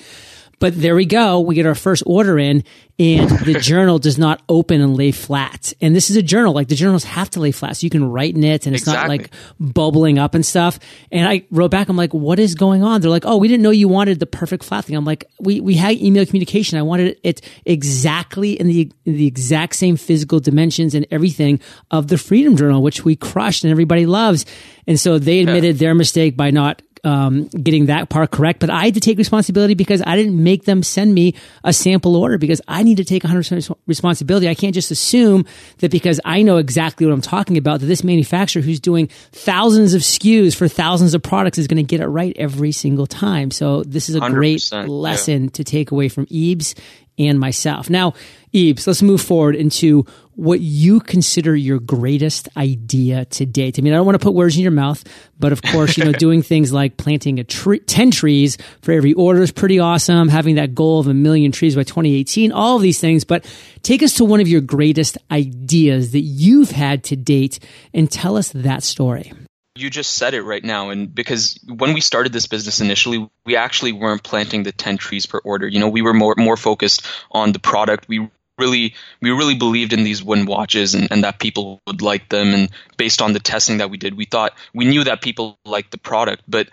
But 0.58 0.80
there 0.80 0.94
we 0.94 1.04
go. 1.04 1.40
We 1.40 1.54
get 1.54 1.66
our 1.66 1.74
first 1.74 2.02
order 2.06 2.38
in 2.38 2.64
and 2.98 3.28
the 3.40 3.54
journal 3.60 3.98
does 3.98 4.16
not 4.16 4.42
open 4.48 4.80
and 4.80 4.96
lay 4.96 5.10
flat. 5.10 5.74
And 5.82 5.94
this 5.94 6.08
is 6.08 6.16
a 6.16 6.22
journal. 6.22 6.54
Like 6.54 6.68
the 6.68 6.74
journals 6.74 7.04
have 7.04 7.28
to 7.30 7.40
lay 7.40 7.52
flat 7.52 7.76
so 7.76 7.84
you 7.84 7.90
can 7.90 8.10
write 8.10 8.34
in 8.34 8.42
it 8.42 8.66
and 8.66 8.74
it's 8.74 8.84
exactly. 8.84 9.18
not 9.18 9.22
like 9.22 9.30
bubbling 9.60 10.18
up 10.18 10.34
and 10.34 10.46
stuff. 10.46 10.78
And 11.12 11.28
I 11.28 11.44
wrote 11.50 11.70
back, 11.70 11.90
I'm 11.90 11.96
like, 11.96 12.14
what 12.14 12.38
is 12.38 12.54
going 12.54 12.82
on? 12.82 13.02
They're 13.02 13.10
like, 13.10 13.26
oh, 13.26 13.36
we 13.36 13.48
didn't 13.48 13.62
know 13.62 13.70
you 13.70 13.88
wanted 13.88 14.18
the 14.18 14.26
perfect 14.26 14.64
flat 14.64 14.86
thing. 14.86 14.96
I'm 14.96 15.04
like, 15.04 15.26
we, 15.38 15.60
we 15.60 15.74
had 15.74 15.98
email 15.98 16.24
communication. 16.24 16.78
I 16.78 16.82
wanted 16.82 17.18
it 17.22 17.42
exactly 17.66 18.58
in 18.58 18.66
the, 18.66 18.90
in 19.04 19.16
the 19.16 19.26
exact 19.26 19.76
same 19.76 19.96
physical 19.96 20.40
dimensions 20.40 20.94
and 20.94 21.06
everything 21.10 21.60
of 21.90 22.08
the 22.08 22.16
Freedom 22.16 22.56
Journal, 22.56 22.82
which 22.82 23.04
we 23.04 23.14
crushed 23.14 23.64
and 23.64 23.70
everybody 23.70 24.06
loves. 24.06 24.46
And 24.86 24.98
so 24.98 25.18
they 25.18 25.40
admitted 25.40 25.76
yeah. 25.76 25.80
their 25.80 25.94
mistake 25.94 26.34
by 26.34 26.50
not 26.50 26.80
um, 27.06 27.46
getting 27.46 27.86
that 27.86 28.08
part 28.08 28.32
correct. 28.32 28.58
But 28.58 28.68
I 28.68 28.86
had 28.86 28.94
to 28.94 29.00
take 29.00 29.16
responsibility 29.16 29.74
because 29.74 30.02
I 30.04 30.16
didn't 30.16 30.42
make 30.42 30.64
them 30.64 30.82
send 30.82 31.14
me 31.14 31.36
a 31.62 31.72
sample 31.72 32.16
order 32.16 32.36
because 32.36 32.60
I 32.66 32.82
need 32.82 32.96
to 32.96 33.04
take 33.04 33.22
100% 33.22 33.76
responsibility. 33.86 34.48
I 34.48 34.56
can't 34.56 34.74
just 34.74 34.90
assume 34.90 35.46
that 35.78 35.92
because 35.92 36.20
I 36.24 36.42
know 36.42 36.56
exactly 36.56 37.06
what 37.06 37.12
I'm 37.12 37.20
talking 37.20 37.58
about, 37.58 37.78
that 37.80 37.86
this 37.86 38.02
manufacturer 38.02 38.60
who's 38.60 38.80
doing 38.80 39.06
thousands 39.30 39.94
of 39.94 40.02
SKUs 40.02 40.56
for 40.56 40.66
thousands 40.66 41.14
of 41.14 41.22
products 41.22 41.58
is 41.58 41.68
going 41.68 41.76
to 41.76 41.84
get 41.84 42.00
it 42.00 42.08
right 42.08 42.36
every 42.36 42.72
single 42.72 43.06
time. 43.06 43.52
So 43.52 43.84
this 43.84 44.08
is 44.08 44.16
a 44.16 44.20
great 44.20 44.68
lesson 44.72 45.44
yeah. 45.44 45.50
to 45.50 45.64
take 45.64 45.92
away 45.92 46.08
from 46.08 46.26
Ibs 46.26 46.74
and 47.18 47.38
myself. 47.38 47.88
Now, 47.88 48.14
Ibs, 48.52 48.86
let's 48.86 49.02
move 49.02 49.20
forward 49.20 49.56
into 49.56 50.06
what 50.36 50.60
you 50.60 51.00
consider 51.00 51.56
your 51.56 51.80
greatest 51.80 52.48
idea 52.56 53.24
to 53.24 53.46
date. 53.46 53.78
I 53.78 53.82
mean, 53.82 53.94
I 53.94 53.96
don't 53.96 54.04
want 54.04 54.20
to 54.20 54.24
put 54.24 54.34
words 54.34 54.54
in 54.56 54.62
your 54.62 54.70
mouth, 54.70 55.02
but 55.38 55.50
of 55.50 55.62
course, 55.62 55.96
you 55.96 56.04
know, 56.04 56.12
doing 56.18 56.42
things 56.42 56.72
like 56.72 56.98
planting 56.98 57.40
a 57.40 57.44
tree, 57.44 57.78
10 57.80 58.10
trees 58.10 58.58
for 58.82 58.92
every 58.92 59.14
order 59.14 59.42
is 59.42 59.50
pretty 59.50 59.78
awesome. 59.78 60.28
Having 60.28 60.56
that 60.56 60.74
goal 60.74 61.00
of 61.00 61.06
a 61.06 61.14
million 61.14 61.52
trees 61.52 61.74
by 61.74 61.84
2018, 61.84 62.52
all 62.52 62.76
of 62.76 62.82
these 62.82 63.00
things. 63.00 63.24
But 63.24 63.46
take 63.82 64.02
us 64.02 64.14
to 64.14 64.24
one 64.24 64.40
of 64.40 64.48
your 64.48 64.60
greatest 64.60 65.16
ideas 65.30 66.12
that 66.12 66.20
you've 66.20 66.70
had 66.70 67.02
to 67.04 67.16
date 67.16 67.58
and 67.94 68.10
tell 68.10 68.36
us 68.36 68.50
that 68.50 68.82
story. 68.82 69.32
You 69.76 69.90
just 69.90 70.14
said 70.14 70.34
it 70.34 70.42
right 70.42 70.64
now. 70.64 70.90
And 70.90 71.14
because 71.14 71.58
when 71.66 71.92
we 71.92 72.00
started 72.00 72.32
this 72.32 72.46
business 72.46 72.80
initially, 72.80 73.28
we 73.44 73.56
actually 73.56 73.92
weren't 73.92 74.22
planting 74.22 74.62
the 74.62 74.72
10 74.72 74.96
trees 74.96 75.26
per 75.26 75.38
order. 75.38 75.68
You 75.68 75.78
know, 75.78 75.88
we 75.88 76.02
were 76.02 76.14
more, 76.14 76.34
more 76.36 76.56
focused 76.56 77.06
on 77.30 77.52
the 77.52 77.58
product. 77.58 78.08
We 78.08 78.30
really, 78.58 78.94
we 79.20 79.30
really 79.30 79.54
believed 79.54 79.92
in 79.92 80.02
these 80.02 80.22
wooden 80.22 80.46
watches 80.46 80.94
and, 80.94 81.08
and 81.10 81.24
that 81.24 81.38
people 81.38 81.80
would 81.86 82.02
like 82.02 82.28
them. 82.28 82.54
And 82.54 82.70
based 82.96 83.20
on 83.20 83.32
the 83.34 83.40
testing 83.40 83.78
that 83.78 83.90
we 83.90 83.98
did, 83.98 84.16
we 84.16 84.24
thought, 84.24 84.54
we 84.74 84.86
knew 84.86 85.04
that 85.04 85.20
people 85.20 85.58
liked 85.64 85.90
the 85.90 85.98
product, 85.98 86.42
but 86.48 86.68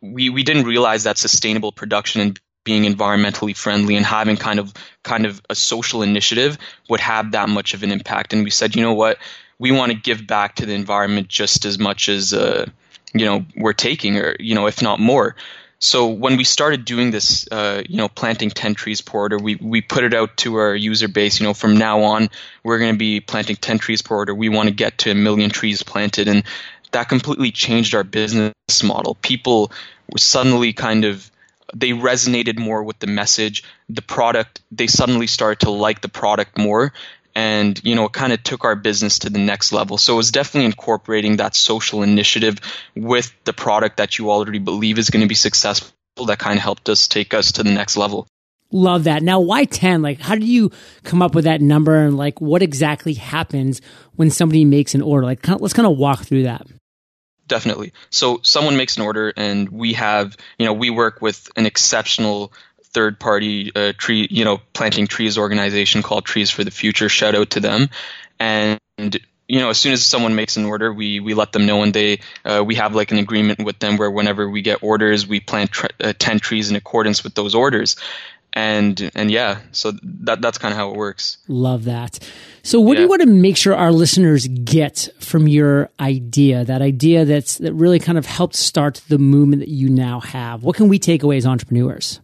we, 0.00 0.28
we 0.28 0.42
didn't 0.42 0.64
realize 0.64 1.04
that 1.04 1.18
sustainable 1.18 1.72
production 1.72 2.20
and 2.20 2.40
being 2.64 2.82
environmentally 2.82 3.56
friendly 3.56 3.96
and 3.96 4.04
having 4.04 4.36
kind 4.36 4.58
of 4.58 4.74
kind 5.02 5.24
of 5.24 5.40
a 5.48 5.54
social 5.54 6.02
initiative 6.02 6.58
would 6.90 7.00
have 7.00 7.32
that 7.32 7.48
much 7.48 7.72
of 7.72 7.82
an 7.82 7.90
impact 7.90 8.34
and 8.34 8.44
we 8.44 8.50
said 8.50 8.76
you 8.76 8.82
know 8.82 8.92
what 8.92 9.16
we 9.58 9.72
want 9.72 9.92
to 9.92 9.98
give 9.98 10.26
back 10.26 10.56
to 10.56 10.66
the 10.66 10.74
environment 10.74 11.28
just 11.28 11.64
as 11.64 11.78
much 11.78 12.08
as 12.08 12.32
uh, 12.32 12.66
you 13.14 13.24
know 13.24 13.44
we're 13.56 13.72
taking, 13.72 14.16
or 14.16 14.36
you 14.38 14.54
know 14.54 14.66
if 14.66 14.82
not 14.82 15.00
more. 15.00 15.36
So 15.80 16.08
when 16.08 16.36
we 16.36 16.44
started 16.44 16.84
doing 16.84 17.12
this, 17.12 17.46
uh, 17.52 17.82
you 17.88 17.96
know, 17.96 18.08
planting 18.08 18.50
10 18.50 18.74
trees 18.74 19.00
per 19.00 19.16
order, 19.16 19.38
we, 19.38 19.54
we 19.54 19.80
put 19.80 20.02
it 20.02 20.12
out 20.12 20.36
to 20.38 20.56
our 20.56 20.74
user 20.74 21.06
base. 21.06 21.38
You 21.38 21.46
know, 21.46 21.54
from 21.54 21.76
now 21.76 22.02
on, 22.02 22.30
we're 22.64 22.78
going 22.78 22.94
to 22.94 22.98
be 22.98 23.20
planting 23.20 23.54
10 23.54 23.78
trees 23.78 24.02
per 24.02 24.16
order. 24.16 24.34
We 24.34 24.48
want 24.48 24.68
to 24.68 24.74
get 24.74 24.98
to 24.98 25.12
a 25.12 25.14
million 25.14 25.50
trees 25.50 25.84
planted. 25.84 26.26
And 26.26 26.42
that 26.90 27.08
completely 27.08 27.52
changed 27.52 27.94
our 27.94 28.02
business 28.02 28.82
model. 28.82 29.14
People 29.22 29.70
were 30.10 30.18
suddenly 30.18 30.72
kind 30.72 31.04
of, 31.04 31.30
they 31.72 31.90
resonated 31.90 32.58
more 32.58 32.82
with 32.82 32.98
the 32.98 33.06
message, 33.06 33.62
the 33.88 34.02
product. 34.02 34.60
They 34.72 34.88
suddenly 34.88 35.28
started 35.28 35.60
to 35.60 35.70
like 35.70 36.00
the 36.00 36.08
product 36.08 36.58
more 36.58 36.92
and 37.38 37.80
you 37.84 37.94
know 37.94 38.06
it 38.06 38.12
kind 38.12 38.32
of 38.32 38.42
took 38.42 38.64
our 38.64 38.74
business 38.74 39.20
to 39.20 39.30
the 39.30 39.38
next 39.38 39.72
level. 39.72 39.96
So 39.96 40.14
it 40.14 40.16
was 40.16 40.32
definitely 40.32 40.64
incorporating 40.64 41.36
that 41.36 41.54
social 41.54 42.02
initiative 42.02 42.58
with 42.96 43.32
the 43.44 43.52
product 43.52 43.98
that 43.98 44.18
you 44.18 44.32
already 44.32 44.58
believe 44.58 44.98
is 44.98 45.10
going 45.10 45.22
to 45.22 45.28
be 45.28 45.36
successful 45.36 45.92
that 46.26 46.40
kind 46.40 46.56
of 46.56 46.64
helped 46.64 46.88
us 46.88 47.06
take 47.06 47.34
us 47.34 47.52
to 47.52 47.62
the 47.62 47.70
next 47.70 47.96
level. 47.96 48.26
Love 48.72 49.04
that. 49.04 49.22
Now 49.22 49.38
why 49.38 49.66
10 49.66 50.02
like 50.02 50.20
how 50.20 50.34
did 50.34 50.48
you 50.48 50.72
come 51.04 51.22
up 51.22 51.36
with 51.36 51.44
that 51.44 51.60
number 51.60 51.96
and 51.96 52.16
like 52.16 52.40
what 52.40 52.60
exactly 52.60 53.14
happens 53.14 53.80
when 54.16 54.30
somebody 54.30 54.64
makes 54.64 54.96
an 54.96 55.02
order? 55.02 55.24
Like 55.24 55.46
let's 55.46 55.74
kind 55.74 55.86
of 55.86 55.96
walk 55.96 56.24
through 56.24 56.42
that. 56.42 56.66
Definitely. 57.46 57.92
So 58.10 58.40
someone 58.42 58.76
makes 58.76 58.96
an 58.96 59.04
order 59.04 59.32
and 59.36 59.68
we 59.68 59.92
have 59.92 60.36
you 60.58 60.66
know 60.66 60.72
we 60.72 60.90
work 60.90 61.22
with 61.22 61.48
an 61.54 61.66
exceptional 61.66 62.52
third 62.92 63.18
party 63.18 63.70
uh, 63.74 63.92
tree, 63.96 64.26
you 64.30 64.44
know, 64.44 64.60
planting 64.72 65.06
trees 65.06 65.38
organization 65.38 66.02
called 66.02 66.24
Trees 66.24 66.50
for 66.50 66.64
the 66.64 66.70
Future. 66.70 67.08
Shout 67.08 67.34
out 67.34 67.50
to 67.50 67.60
them. 67.60 67.88
And 68.40 68.78
you 69.48 69.60
know, 69.60 69.70
as 69.70 69.78
soon 69.78 69.92
as 69.92 70.04
someone 70.04 70.34
makes 70.34 70.56
an 70.56 70.66
order, 70.66 70.92
we 70.92 71.20
we 71.20 71.34
let 71.34 71.52
them 71.52 71.64
know, 71.66 71.82
and 71.82 71.94
they 71.94 72.20
uh, 72.44 72.62
we 72.64 72.74
have 72.74 72.94
like 72.94 73.10
an 73.10 73.18
agreement 73.18 73.64
with 73.64 73.78
them 73.78 73.96
where 73.96 74.10
whenever 74.10 74.48
we 74.48 74.60
get 74.60 74.82
orders, 74.82 75.26
we 75.26 75.40
plant 75.40 75.70
tr- 75.70 75.86
uh, 76.00 76.12
ten 76.18 76.38
trees 76.38 76.70
in 76.70 76.76
accordance 76.76 77.24
with 77.24 77.34
those 77.34 77.54
orders, 77.54 77.96
and 78.52 79.10
and 79.14 79.30
yeah, 79.30 79.60
so 79.72 79.92
that 80.02 80.42
that's 80.42 80.58
kind 80.58 80.72
of 80.72 80.78
how 80.78 80.90
it 80.90 80.96
works. 80.96 81.38
Love 81.48 81.84
that. 81.84 82.18
So, 82.62 82.78
what 82.78 82.92
yeah. 82.92 82.96
do 82.96 83.02
you 83.04 83.08
want 83.08 83.22
to 83.22 83.28
make 83.28 83.56
sure 83.56 83.74
our 83.74 83.90
listeners 83.90 84.46
get 84.46 85.08
from 85.18 85.48
your 85.48 85.88
idea? 85.98 86.66
That 86.66 86.82
idea 86.82 87.24
that's 87.24 87.56
that 87.58 87.72
really 87.72 87.98
kind 87.98 88.18
of 88.18 88.26
helped 88.26 88.54
start 88.54 89.00
the 89.08 89.18
movement 89.18 89.60
that 89.60 89.70
you 89.70 89.88
now 89.88 90.20
have. 90.20 90.62
What 90.62 90.76
can 90.76 90.88
we 90.88 90.98
take 90.98 91.22
away 91.22 91.38
as 91.38 91.46
entrepreneurs? 91.46 92.20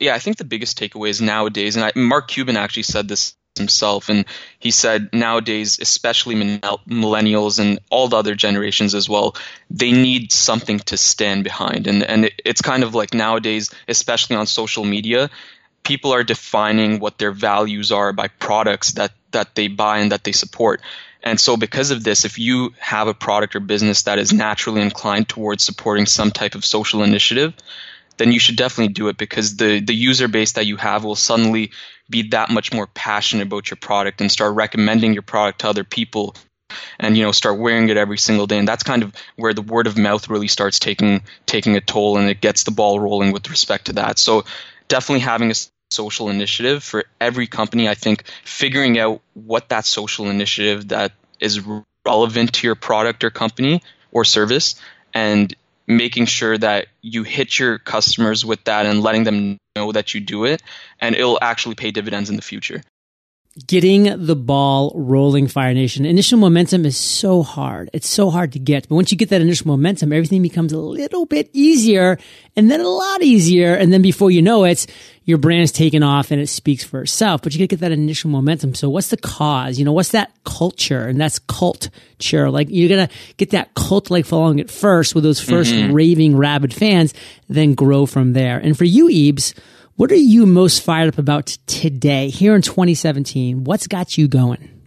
Yeah, 0.00 0.14
I 0.14 0.18
think 0.18 0.38
the 0.38 0.44
biggest 0.44 0.78
takeaway 0.78 1.10
is 1.10 1.20
nowadays, 1.20 1.76
and 1.76 1.84
I, 1.84 1.92
Mark 1.94 2.28
Cuban 2.28 2.56
actually 2.56 2.84
said 2.84 3.06
this 3.06 3.34
himself 3.56 4.08
and 4.08 4.24
he 4.58 4.70
said 4.70 5.10
nowadays 5.12 5.78
especially 5.80 6.34
millennials 6.34 7.58
and 7.58 7.80
all 7.90 8.08
the 8.08 8.16
other 8.16 8.34
generations 8.34 8.94
as 8.94 9.08
well 9.08 9.34
they 9.70 9.90
need 9.90 10.30
something 10.30 10.78
to 10.78 10.96
stand 10.96 11.44
behind. 11.44 11.86
And 11.86 12.02
and 12.02 12.30
it's 12.44 12.62
kind 12.62 12.84
of 12.84 12.94
like 12.94 13.12
nowadays 13.12 13.70
especially 13.88 14.36
on 14.36 14.46
social 14.46 14.84
media 14.84 15.30
people 15.82 16.12
are 16.12 16.22
defining 16.22 17.00
what 17.00 17.18
their 17.18 17.32
values 17.32 17.90
are 17.90 18.12
by 18.12 18.28
products 18.28 18.92
that 18.92 19.12
that 19.32 19.54
they 19.54 19.68
buy 19.68 19.98
and 19.98 20.12
that 20.12 20.24
they 20.24 20.32
support. 20.32 20.80
And 21.22 21.38
so 21.38 21.56
because 21.56 21.90
of 21.90 22.04
this 22.04 22.24
if 22.24 22.38
you 22.38 22.72
have 22.78 23.08
a 23.08 23.14
product 23.14 23.56
or 23.56 23.60
business 23.60 24.02
that 24.04 24.18
is 24.18 24.32
naturally 24.32 24.80
inclined 24.80 25.28
towards 25.28 25.64
supporting 25.64 26.06
some 26.06 26.30
type 26.30 26.54
of 26.54 26.64
social 26.64 27.02
initiative 27.02 27.52
then 28.20 28.32
you 28.32 28.38
should 28.38 28.56
definitely 28.56 28.92
do 28.92 29.08
it 29.08 29.16
because 29.16 29.56
the 29.56 29.80
the 29.80 29.94
user 29.94 30.28
base 30.28 30.52
that 30.52 30.66
you 30.66 30.76
have 30.76 31.04
will 31.04 31.16
suddenly 31.16 31.72
be 32.10 32.28
that 32.28 32.50
much 32.50 32.70
more 32.70 32.86
passionate 32.86 33.46
about 33.46 33.70
your 33.70 33.78
product 33.78 34.20
and 34.20 34.30
start 34.30 34.54
recommending 34.54 35.14
your 35.14 35.22
product 35.22 35.60
to 35.60 35.68
other 35.68 35.84
people 35.84 36.36
and 36.98 37.16
you 37.16 37.24
know 37.24 37.32
start 37.32 37.58
wearing 37.58 37.88
it 37.88 37.96
every 37.96 38.18
single 38.18 38.46
day. 38.46 38.58
And 38.58 38.68
that's 38.68 38.82
kind 38.82 39.02
of 39.02 39.14
where 39.36 39.54
the 39.54 39.62
word 39.62 39.86
of 39.86 39.96
mouth 39.96 40.28
really 40.28 40.48
starts 40.48 40.78
taking 40.78 41.22
taking 41.46 41.76
a 41.76 41.80
toll 41.80 42.18
and 42.18 42.28
it 42.28 42.42
gets 42.42 42.64
the 42.64 42.72
ball 42.72 43.00
rolling 43.00 43.32
with 43.32 43.48
respect 43.48 43.86
to 43.86 43.94
that. 43.94 44.18
So 44.18 44.44
definitely 44.88 45.20
having 45.20 45.50
a 45.50 45.54
social 45.90 46.28
initiative 46.28 46.84
for 46.84 47.04
every 47.20 47.48
company 47.48 47.88
i 47.88 47.94
think 47.94 48.22
figuring 48.44 48.96
out 48.96 49.20
what 49.34 49.70
that 49.70 49.84
social 49.84 50.30
initiative 50.30 50.86
that 50.88 51.10
is 51.40 51.60
relevant 52.06 52.52
to 52.52 52.68
your 52.68 52.76
product 52.76 53.24
or 53.24 53.30
company 53.30 53.82
or 54.12 54.24
service 54.24 54.80
and 55.12 55.56
making 55.86 56.26
sure 56.26 56.56
that 56.58 56.86
you 57.02 57.22
hit 57.22 57.58
your 57.58 57.78
customers 57.78 58.44
with 58.44 58.62
that 58.64 58.86
and 58.86 59.02
letting 59.02 59.24
them 59.24 59.58
know 59.76 59.92
that 59.92 60.14
you 60.14 60.20
do 60.20 60.44
it, 60.44 60.62
and 61.00 61.14
it'll 61.14 61.38
actually 61.42 61.74
pay 61.74 61.90
dividends 61.90 62.30
in 62.30 62.36
the 62.36 62.42
future 62.42 62.82
getting 63.66 64.26
the 64.26 64.36
ball 64.36 64.92
rolling 64.94 65.48
fire 65.48 65.74
nation. 65.74 66.04
Initial 66.06 66.38
momentum 66.38 66.86
is 66.86 66.96
so 66.96 67.42
hard. 67.42 67.90
It's 67.92 68.08
so 68.08 68.30
hard 68.30 68.52
to 68.52 68.58
get. 68.58 68.88
But 68.88 68.94
once 68.94 69.10
you 69.10 69.18
get 69.18 69.28
that 69.30 69.40
initial 69.40 69.66
momentum 69.66 70.12
everything 70.12 70.42
becomes 70.42 70.72
a 70.72 70.78
little 70.78 71.26
bit 71.26 71.50
easier 71.52 72.18
and 72.56 72.70
then 72.70 72.80
a 72.80 72.88
lot 72.88 73.22
easier. 73.22 73.74
And 73.74 73.92
then 73.92 74.02
before 74.02 74.30
you 74.30 74.42
know 74.42 74.64
it 74.64 74.86
your 75.24 75.38
brand's 75.38 75.70
taken 75.70 76.02
off 76.02 76.30
and 76.30 76.40
it 76.40 76.48
speaks 76.48 76.82
for 76.82 77.02
itself. 77.02 77.42
But 77.42 77.52
you 77.52 77.58
gotta 77.58 77.68
get 77.68 77.80
that 77.80 77.92
initial 77.92 78.30
momentum. 78.30 78.74
So 78.74 78.88
what's 78.88 79.08
the 79.08 79.16
cause? 79.16 79.78
You 79.78 79.84
know 79.84 79.92
what's 79.92 80.10
that 80.10 80.32
culture? 80.44 81.06
And 81.06 81.20
that's 81.20 81.38
culture. 81.40 82.50
Like 82.50 82.68
you're 82.70 82.88
gonna 82.88 83.10
get 83.36 83.50
that 83.50 83.74
cult 83.74 84.10
like 84.10 84.26
following 84.26 84.60
at 84.60 84.70
first 84.70 85.14
with 85.14 85.24
those 85.24 85.40
1st 85.40 85.72
mm-hmm. 85.72 85.92
raving 85.92 86.36
rabid 86.36 86.74
fans 86.74 87.14
then 87.48 87.74
grow 87.74 88.06
from 88.06 88.32
there. 88.32 88.58
And 88.58 88.76
for 88.76 88.84
you 88.84 89.06
Ibs 89.06 89.54
what 90.00 90.10
are 90.10 90.14
you 90.14 90.46
most 90.46 90.82
fired 90.82 91.08
up 91.08 91.18
about 91.18 91.44
today 91.66 92.30
here 92.30 92.54
in 92.54 92.62
2017? 92.62 93.64
What's 93.64 93.86
got 93.86 94.16
you 94.16 94.28
going? 94.28 94.80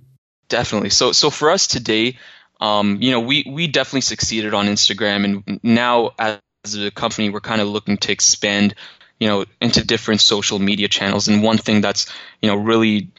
Definitely. 0.50 0.90
So, 0.90 1.12
so 1.12 1.30
for 1.30 1.52
us 1.52 1.68
today, 1.68 2.18
um, 2.60 2.98
you 3.00 3.12
know, 3.12 3.20
we 3.20 3.46
we 3.48 3.68
definitely 3.68 4.02
succeeded 4.02 4.56
on 4.56 4.66
Instagram, 4.66 5.24
and 5.46 5.60
now 5.62 6.14
as 6.18 6.40
a 6.76 6.90
company, 6.90 7.30
we're 7.30 7.42
kind 7.42 7.62
of 7.62 7.68
looking 7.68 7.98
to 7.98 8.12
expand, 8.12 8.74
you 9.20 9.28
know, 9.28 9.46
into 9.62 9.86
different 9.86 10.20
social 10.20 10.58
media 10.58 10.88
channels. 10.88 11.28
And 11.28 11.44
one 11.44 11.60
thing 11.60 11.82
that's 11.82 12.12
you 12.42 12.50
know 12.50 12.56
really 12.56 13.12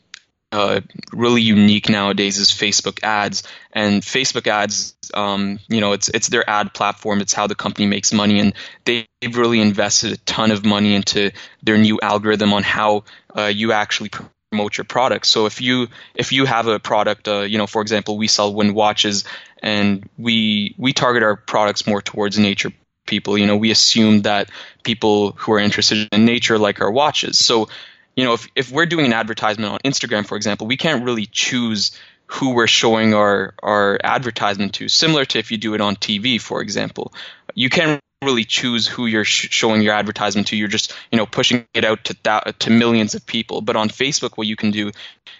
uh, 0.55 0.81
really 1.13 1.43
unique 1.43 1.89
nowadays 1.89 2.39
is 2.39 2.49
Facebook 2.49 3.03
ads. 3.03 3.43
And 3.73 4.03
Facebook 4.03 4.47
ads, 4.47 4.95
um, 5.13 5.59
you 5.69 5.81
know, 5.81 5.93
it's 5.93 6.09
it's 6.09 6.29
their 6.29 6.49
ad 6.49 6.73
platform. 6.73 7.21
It's 7.21 7.35
how 7.35 7.49
the 7.49 7.57
company 7.57 7.87
makes 7.87 8.13
money, 8.13 8.39
and 8.39 8.55
they've 8.85 9.37
really 9.37 9.61
invested 9.61 10.13
a 10.13 10.17
ton 10.19 10.53
of 10.53 10.65
money 10.65 10.95
into 10.95 11.33
their 11.65 11.77
new 11.77 11.99
algorithm 12.01 12.53
on 12.53 12.63
how 12.63 13.03
uh, 13.37 13.47
you 13.47 13.73
actually 13.73 14.11
promote 14.51 14.79
your 14.79 14.85
product. 14.85 15.27
So 15.27 15.47
if 15.47 15.61
you 15.61 15.89
if 16.15 16.31
you 16.31 16.45
have 16.45 16.69
a 16.69 16.79
product, 16.79 17.27
uh, 17.27 17.41
you 17.41 17.59
know, 17.59 17.67
for 17.67 17.83
example, 17.83 18.17
we 18.17 18.29
sell 18.29 18.55
wind 18.55 18.77
watches, 18.77 19.25
and 19.61 20.09
we 20.19 20.77
we 20.79 20.93
target 20.93 21.25
our 21.25 21.35
products 21.35 21.85
more 21.85 22.01
towards 22.01 22.39
nature 22.39 22.71
people. 23.07 23.37
You 23.37 23.49
know, 23.49 23.57
we 23.57 23.73
assume 23.73 24.23
that 24.23 24.51
people 24.85 25.33
who 25.33 25.53
are 25.53 25.59
interested 25.59 26.09
in 26.13 26.25
nature 26.25 26.59
like 26.59 26.81
our 26.81 26.93
watches. 26.93 27.45
So 27.45 27.69
you 28.17 28.25
know, 28.25 28.35
if, 28.35 28.49
if 28.55 28.71
we're 28.71 28.87
doing 28.87 29.07
an 29.07 29.13
advertisement 29.13 29.73
on 29.73 29.79
Instagram, 29.81 30.27
for 30.27 30.37
example, 30.37 30.67
we 30.67 30.77
can't 30.77 31.05
really 31.05 31.27
choose 31.27 31.99
who 32.27 32.55
we're 32.55 32.67
showing 32.67 33.15
our, 33.15 33.55
our 33.63 33.99
advertisement 34.03 34.75
to, 34.75 34.89
similar 34.89 35.25
to 35.25 35.39
if 35.39 35.51
you 35.51 35.59
do 35.59 35.75
it 35.75 35.81
on 35.81 35.97
TV, 35.97 36.41
for 36.41 36.61
example. 36.61 37.13
You 37.55 37.71
can't 37.71 38.01
really 38.25 38.45
choose 38.45 38.87
who 38.87 39.07
you're 39.07 39.25
sh- 39.25 39.49
showing 39.51 39.83
your 39.83 39.95
advertisement 39.95 40.49
to. 40.49 40.57
You're 40.57 40.69
just, 40.69 40.95
you 41.11 41.19
know, 41.19 41.27
pushing 41.27 41.67
it 41.75 41.85
out 41.85 42.05
to 42.05 42.15
th- 42.15 42.59
to 42.61 42.71
millions 42.71 43.15
of 43.15 43.27
people. 43.27 43.61
But 43.61 43.77
on 43.77 43.89
Facebook, 43.89 44.37
what 44.37 44.47
you 44.47 44.57
can 44.57 44.71
do 44.71 44.91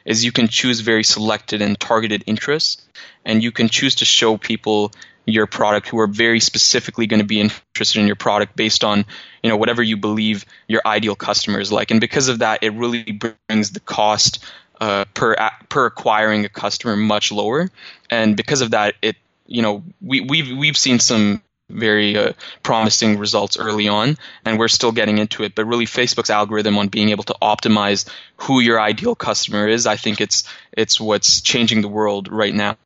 is 0.05 0.25
you 0.25 0.33
can 0.33 0.49
choose 0.49 0.81
very 0.81 1.05
selected 1.05 1.63
and 1.63 1.79
targeted 1.79 2.25
interests, 2.27 2.85
and 3.25 3.43
you 3.43 3.53
can 3.53 3.69
choose 3.69 3.97
to 3.97 4.05
show 4.05 4.37
people 4.37 4.93
your 5.27 5.47
product 5.47 5.89
who 5.89 5.99
are 5.99 6.07
very 6.07 6.41
specifically 6.41 7.07
going 7.07 7.21
to 7.21 7.27
be 7.27 7.41
interested 7.41 8.01
in 8.01 8.07
your 8.07 8.17
product 8.17 8.57
based 8.57 8.85
on 8.85 9.05
you 9.43 9.51
know 9.51 9.57
whatever 9.57 9.83
you 9.83 9.97
believe 9.97 10.45
your 10.69 10.83
ideal 10.85 11.15
customer 11.15 11.61
is 11.61 11.73
like 11.73 11.91
and 11.91 12.01
because 12.01 12.29
of 12.29 12.41
that 12.41 12.63
it 12.63 12.75
really 12.75 13.21
brings 13.49 13.71
the 13.71 13.81
cost 13.81 14.45
uh, 14.81 15.05
per 15.15 15.35
per 15.69 15.87
acquiring 15.87 16.45
a 16.45 16.49
customer 16.49 16.97
much 16.97 17.33
lower 17.33 17.71
and 18.11 18.37
because 18.37 18.61
of 18.61 18.73
that 18.73 18.95
it 19.01 19.17
you 19.47 19.63
know 19.63 19.83
we 20.03 20.21
we've 20.21 20.57
we've 20.57 20.77
seen 20.77 20.99
some 20.99 21.41
very 21.71 22.17
uh, 22.17 22.33
promising 22.63 23.19
results 23.19 23.59
early 23.59 23.89
on 23.89 24.17
and 24.45 24.59
we're 24.59 24.69
still 24.69 24.93
getting 24.93 25.19
into 25.19 25.43
it 25.43 25.55
but 25.55 25.65
really 25.65 25.87
facebook's 25.87 26.29
algorithm 26.29 26.77
on 26.77 26.89
being 26.89 27.09
able 27.09 27.25
to 27.25 27.35
optimize 27.41 28.09
who 28.37 28.61
your 28.61 28.79
ideal 28.79 29.15
customer 29.15 29.67
is 29.67 29.87
i 29.87 29.97
think 29.97 30.21
it's 30.21 30.45
it's 30.73 31.01
what's 31.01 31.41
changing 31.41 31.81
the 31.81 31.89
world 31.89 32.31
right 32.31 32.55
now 32.55 32.77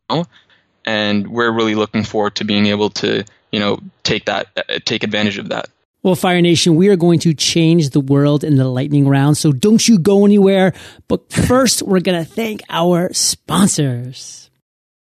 and 0.84 1.26
we're 1.26 1.50
really 1.50 1.74
looking 1.74 2.04
forward 2.04 2.36
to 2.36 2.44
being 2.44 2.66
able 2.66 2.90
to 2.90 3.24
you 3.50 3.58
know 3.58 3.80
take 4.04 4.26
that 4.26 4.46
uh, 4.56 4.78
take 4.84 5.02
advantage 5.02 5.38
of 5.38 5.48
that 5.48 5.68
well, 6.04 6.14
Fire 6.14 6.40
Nation, 6.40 6.76
we 6.76 6.88
are 6.88 6.96
going 6.96 7.18
to 7.18 7.34
change 7.34 7.90
the 7.90 8.00
world 8.00 8.44
in 8.44 8.54
the 8.54 8.68
lightning 8.68 9.08
round, 9.08 9.36
so 9.36 9.50
don't 9.50 9.86
you 9.86 9.98
go 9.98 10.24
anywhere. 10.24 10.72
But 11.08 11.30
first, 11.32 11.82
we're 11.82 11.98
going 11.98 12.24
to 12.24 12.30
thank 12.30 12.62
our 12.70 13.12
sponsors. 13.12 14.47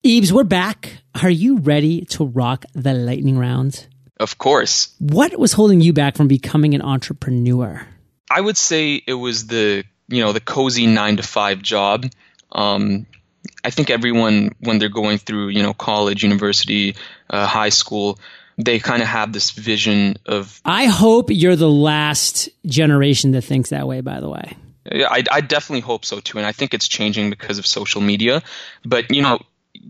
Ibs, 0.05 0.33
we're 0.33 0.43
back. 0.43 0.97
Are 1.21 1.29
you 1.29 1.59
ready 1.59 2.03
to 2.07 2.25
rock 2.25 2.65
the 2.73 2.93
lightning 2.93 3.37
round? 3.37 3.87
Of 4.19 4.37
course. 4.37 4.93
What 4.99 5.39
was 5.39 5.53
holding 5.53 5.79
you 5.79 5.93
back 5.93 6.17
from 6.17 6.27
becoming 6.27 6.73
an 6.73 6.81
entrepreneur? 6.81 7.87
I 8.29 8.41
would 8.41 8.57
say 8.57 8.95
it 8.95 9.13
was 9.13 9.47
the 9.47 9.85
you 10.09 10.21
know 10.21 10.33
the 10.33 10.41
cozy 10.41 10.87
nine 10.87 11.15
to 11.17 11.23
five 11.23 11.61
job. 11.61 12.05
Um, 12.51 13.05
I 13.63 13.69
think 13.69 13.89
everyone 13.89 14.51
when 14.59 14.77
they're 14.77 14.89
going 14.89 15.19
through 15.19 15.47
you 15.47 15.63
know 15.63 15.73
college, 15.73 16.21
university, 16.21 16.97
uh, 17.29 17.47
high 17.47 17.69
school, 17.69 18.19
they 18.57 18.79
kind 18.79 19.01
of 19.01 19.07
have 19.07 19.31
this 19.31 19.51
vision 19.51 20.17
of. 20.25 20.59
I 20.65 20.87
hope 20.87 21.27
you're 21.29 21.55
the 21.55 21.71
last 21.71 22.49
generation 22.65 23.31
that 23.31 23.43
thinks 23.43 23.69
that 23.69 23.87
way. 23.87 24.01
By 24.01 24.19
the 24.19 24.27
way. 24.27 24.57
I, 24.85 25.23
I 25.31 25.39
definitely 25.39 25.79
hope 25.79 26.03
so 26.03 26.19
too, 26.19 26.39
and 26.39 26.45
I 26.45 26.51
think 26.51 26.73
it's 26.73 26.89
changing 26.89 27.29
because 27.29 27.57
of 27.57 27.65
social 27.65 28.01
media. 28.01 28.43
But 28.83 29.11
you 29.11 29.21
know, 29.21 29.39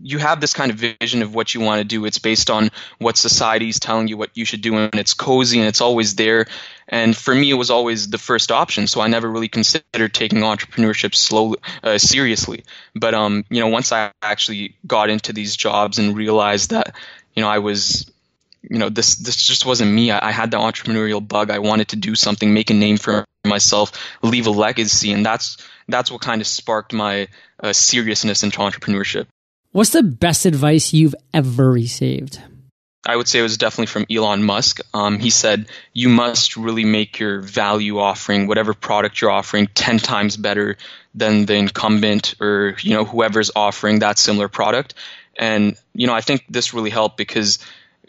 you 0.02 0.18
have 0.18 0.40
this 0.40 0.52
kind 0.52 0.70
of 0.70 0.76
vision 0.76 1.22
of 1.22 1.34
what 1.34 1.54
you 1.54 1.60
want 1.60 1.80
to 1.80 1.84
do. 1.84 2.04
It's 2.04 2.18
based 2.18 2.50
on 2.50 2.70
what 2.98 3.16
society's 3.16 3.78
telling 3.78 4.08
you 4.08 4.16
what 4.16 4.30
you 4.34 4.44
should 4.44 4.60
do, 4.60 4.76
and 4.76 4.94
it's 4.94 5.14
cozy 5.14 5.58
and 5.58 5.68
it's 5.68 5.80
always 5.80 6.14
there. 6.16 6.46
And 6.88 7.16
for 7.16 7.34
me, 7.34 7.50
it 7.50 7.54
was 7.54 7.70
always 7.70 8.08
the 8.08 8.18
first 8.18 8.52
option, 8.52 8.86
so 8.86 9.00
I 9.00 9.08
never 9.08 9.30
really 9.30 9.48
considered 9.48 10.12
taking 10.12 10.40
entrepreneurship 10.40 11.14
slowly, 11.14 11.58
uh, 11.82 11.98
seriously. 11.98 12.64
But 12.94 13.14
um, 13.14 13.44
you 13.48 13.60
know, 13.60 13.68
once 13.68 13.92
I 13.92 14.12
actually 14.22 14.76
got 14.86 15.10
into 15.10 15.32
these 15.32 15.56
jobs 15.56 15.98
and 15.98 16.16
realized 16.16 16.70
that 16.70 16.94
you 17.34 17.42
know 17.42 17.48
I 17.48 17.58
was 17.58 18.10
you 18.68 18.78
know 18.78 18.88
this 18.88 19.16
this 19.16 19.36
just 19.36 19.66
wasn't 19.66 19.92
me 19.92 20.10
I, 20.10 20.28
I, 20.28 20.32
had 20.32 20.50
the 20.50 20.56
entrepreneurial 20.56 21.26
bug 21.26 21.50
i 21.50 21.58
wanted 21.58 21.88
to 21.88 21.96
do 21.96 22.14
something 22.14 22.54
make 22.54 22.70
a 22.70 22.74
name 22.74 22.96
for 22.96 23.24
myself 23.44 23.92
leave 24.22 24.46
a 24.46 24.50
legacy 24.50 25.12
and 25.12 25.24
that's 25.24 25.58
that's 25.86 26.10
what 26.10 26.22
kind 26.22 26.40
of 26.40 26.46
sparked 26.46 26.92
my 26.92 27.28
uh, 27.60 27.72
seriousness 27.72 28.42
into 28.42 28.58
entrepreneurship 28.58 29.26
What's 29.74 29.90
the 29.90 30.04
best 30.04 30.46
advice 30.46 30.92
you've 30.92 31.16
ever 31.32 31.68
received? 31.68 32.40
I 33.04 33.16
would 33.16 33.26
say 33.26 33.40
it 33.40 33.42
was 33.42 33.58
definitely 33.58 33.86
from 33.86 34.06
Elon 34.08 34.44
Musk. 34.44 34.78
Um, 34.94 35.18
he 35.18 35.30
said, 35.30 35.66
You 35.92 36.08
must 36.08 36.56
really 36.56 36.84
make 36.84 37.18
your 37.18 37.40
value 37.40 37.98
offering, 37.98 38.46
whatever 38.46 38.72
product 38.72 39.20
you're 39.20 39.32
offering, 39.32 39.66
10 39.66 39.98
times 39.98 40.36
better 40.36 40.76
than 41.12 41.46
the 41.46 41.54
incumbent 41.54 42.36
or 42.40 42.76
you 42.82 42.94
know 42.94 43.04
whoever's 43.04 43.50
offering 43.56 43.98
that 43.98 44.16
similar 44.16 44.46
product. 44.46 44.94
And 45.36 45.76
you 45.92 46.06
know, 46.06 46.14
I 46.14 46.20
think 46.20 46.44
this 46.48 46.72
really 46.72 46.90
helped 46.90 47.16
because 47.16 47.58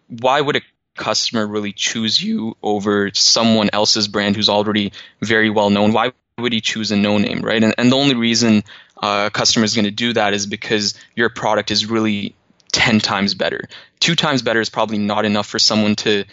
why 0.07 0.39
would 0.39 0.57
a 0.57 0.61
customer 0.95 1.47
really 1.47 1.73
choose 1.73 2.21
you 2.21 2.57
over 2.61 3.09
someone 3.15 3.71
else's 3.73 4.07
brand 4.07 4.35
who's 4.35 4.49
already 4.49 4.91
very 5.19 5.49
well 5.49 5.71
known? 5.71 5.93
Why 5.93 6.11
would 6.37 6.53
he 6.53 6.61
choose 6.61 6.91
a 6.91 6.95
no 6.95 7.17
name, 7.17 7.41
right? 7.41 7.63
And, 7.63 7.73
and 7.79 7.91
the 7.91 7.97
only 7.97 8.13
reason 8.13 8.63
uh, 9.05 9.27
a 9.27 9.29
customer 9.29 9.65
is 9.65 9.75
going 9.75 9.85
to 9.85 9.91
do 9.91 10.13
that 10.13 10.33
is 10.33 10.47
because 10.47 10.95
your 11.15 11.29
product 11.29 11.69
is 11.69 11.85
really 11.85 12.35
10 12.71 12.99
times 12.99 13.35
better. 13.35 13.61
Two 13.99 14.15
times 14.15 14.41
better 14.41 14.59
is 14.59 14.69
probably 14.69 14.97
not 14.97 15.25
enough 15.25 15.47
for 15.47 15.59
someone 15.59 15.95
to 15.95 16.25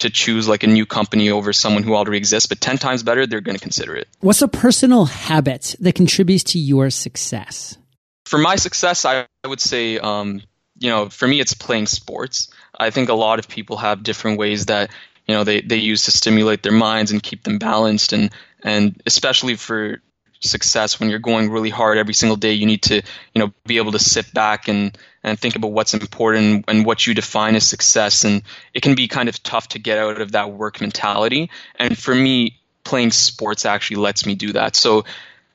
to 0.00 0.08
choose 0.08 0.48
like 0.48 0.62
a 0.62 0.66
new 0.66 0.86
company 0.86 1.28
over 1.28 1.52
someone 1.52 1.82
who 1.82 1.94
already 1.94 2.16
exists, 2.16 2.48
but 2.48 2.58
10 2.58 2.78
times 2.78 3.02
better, 3.02 3.26
they're 3.26 3.42
going 3.42 3.56
to 3.56 3.60
consider 3.62 3.94
it. 3.94 4.08
What's 4.20 4.40
a 4.40 4.48
personal 4.48 5.04
habit 5.04 5.76
that 5.78 5.94
contributes 5.94 6.42
to 6.52 6.58
your 6.58 6.88
success? 6.88 7.76
For 8.24 8.38
my 8.38 8.56
success, 8.56 9.04
I, 9.04 9.26
would 9.46 9.60
say, 9.60 9.98
um, 9.98 10.40
you 10.78 10.88
know, 10.88 11.10
for 11.10 11.28
me, 11.28 11.38
it's 11.38 11.52
playing 11.52 11.86
sports. 11.86 12.48
I 12.78 12.88
think 12.88 13.10
a 13.10 13.14
lot 13.14 13.40
of 13.40 13.46
people 13.46 13.76
have 13.76 14.02
different 14.02 14.38
ways 14.38 14.66
that, 14.66 14.90
you 15.28 15.34
know, 15.34 15.44
they, 15.44 15.60
they 15.60 15.76
use 15.76 16.06
to 16.06 16.12
stimulate 16.12 16.62
their 16.62 16.72
minds 16.72 17.12
and 17.12 17.22
keep 17.22 17.42
them 17.42 17.58
balanced. 17.58 18.14
And, 18.14 18.32
and 18.62 19.02
especially 19.04 19.56
for 19.56 20.00
success 20.40 20.98
when 20.98 21.10
you're 21.10 21.18
going 21.18 21.50
really 21.50 21.70
hard 21.70 21.98
every 21.98 22.14
single 22.14 22.36
day 22.36 22.54
you 22.54 22.64
need 22.64 22.82
to 22.82 22.96
you 22.96 23.38
know 23.38 23.52
be 23.66 23.76
able 23.76 23.92
to 23.92 23.98
sit 23.98 24.32
back 24.32 24.68
and 24.68 24.96
and 25.22 25.38
think 25.38 25.56
about 25.56 25.72
what's 25.72 25.94
important 25.94 26.64
and 26.68 26.86
what 26.86 27.06
you 27.06 27.14
define 27.14 27.54
as 27.54 27.66
success. 27.66 28.24
And 28.24 28.42
it 28.72 28.82
can 28.82 28.94
be 28.94 29.08
kind 29.08 29.28
of 29.28 29.42
tough 29.42 29.68
to 29.68 29.78
get 29.78 29.98
out 29.98 30.20
of 30.20 30.32
that 30.32 30.52
work 30.52 30.80
mentality. 30.80 31.50
And 31.76 31.96
for 31.96 32.14
me 32.14 32.58
playing 32.84 33.10
sports 33.10 33.66
actually 33.66 33.98
lets 33.98 34.24
me 34.24 34.34
do 34.34 34.52
that. 34.52 34.76
So 34.76 35.04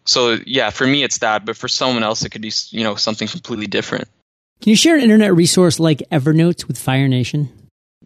so 0.06 0.38
yeah 0.46 0.70
for 0.70 0.86
me 0.86 1.04
it's 1.04 1.20
that. 1.20 1.46
But 1.46 1.58
for 1.58 1.68
someone 1.68 2.04
else 2.04 2.24
it 2.24 2.30
could 2.30 2.42
be 2.42 2.52
you 2.70 2.84
know 2.84 2.96
something 2.96 3.28
completely 3.28 3.68
different. 3.68 4.08
Can 4.62 4.70
you 4.70 4.76
share 4.76 4.96
an 4.96 5.02
internet 5.02 5.36
resource 5.36 5.80
like 5.80 6.04
evernote 6.12 6.68
with 6.68 6.78
fire 6.78 7.08
nation? 7.08 7.50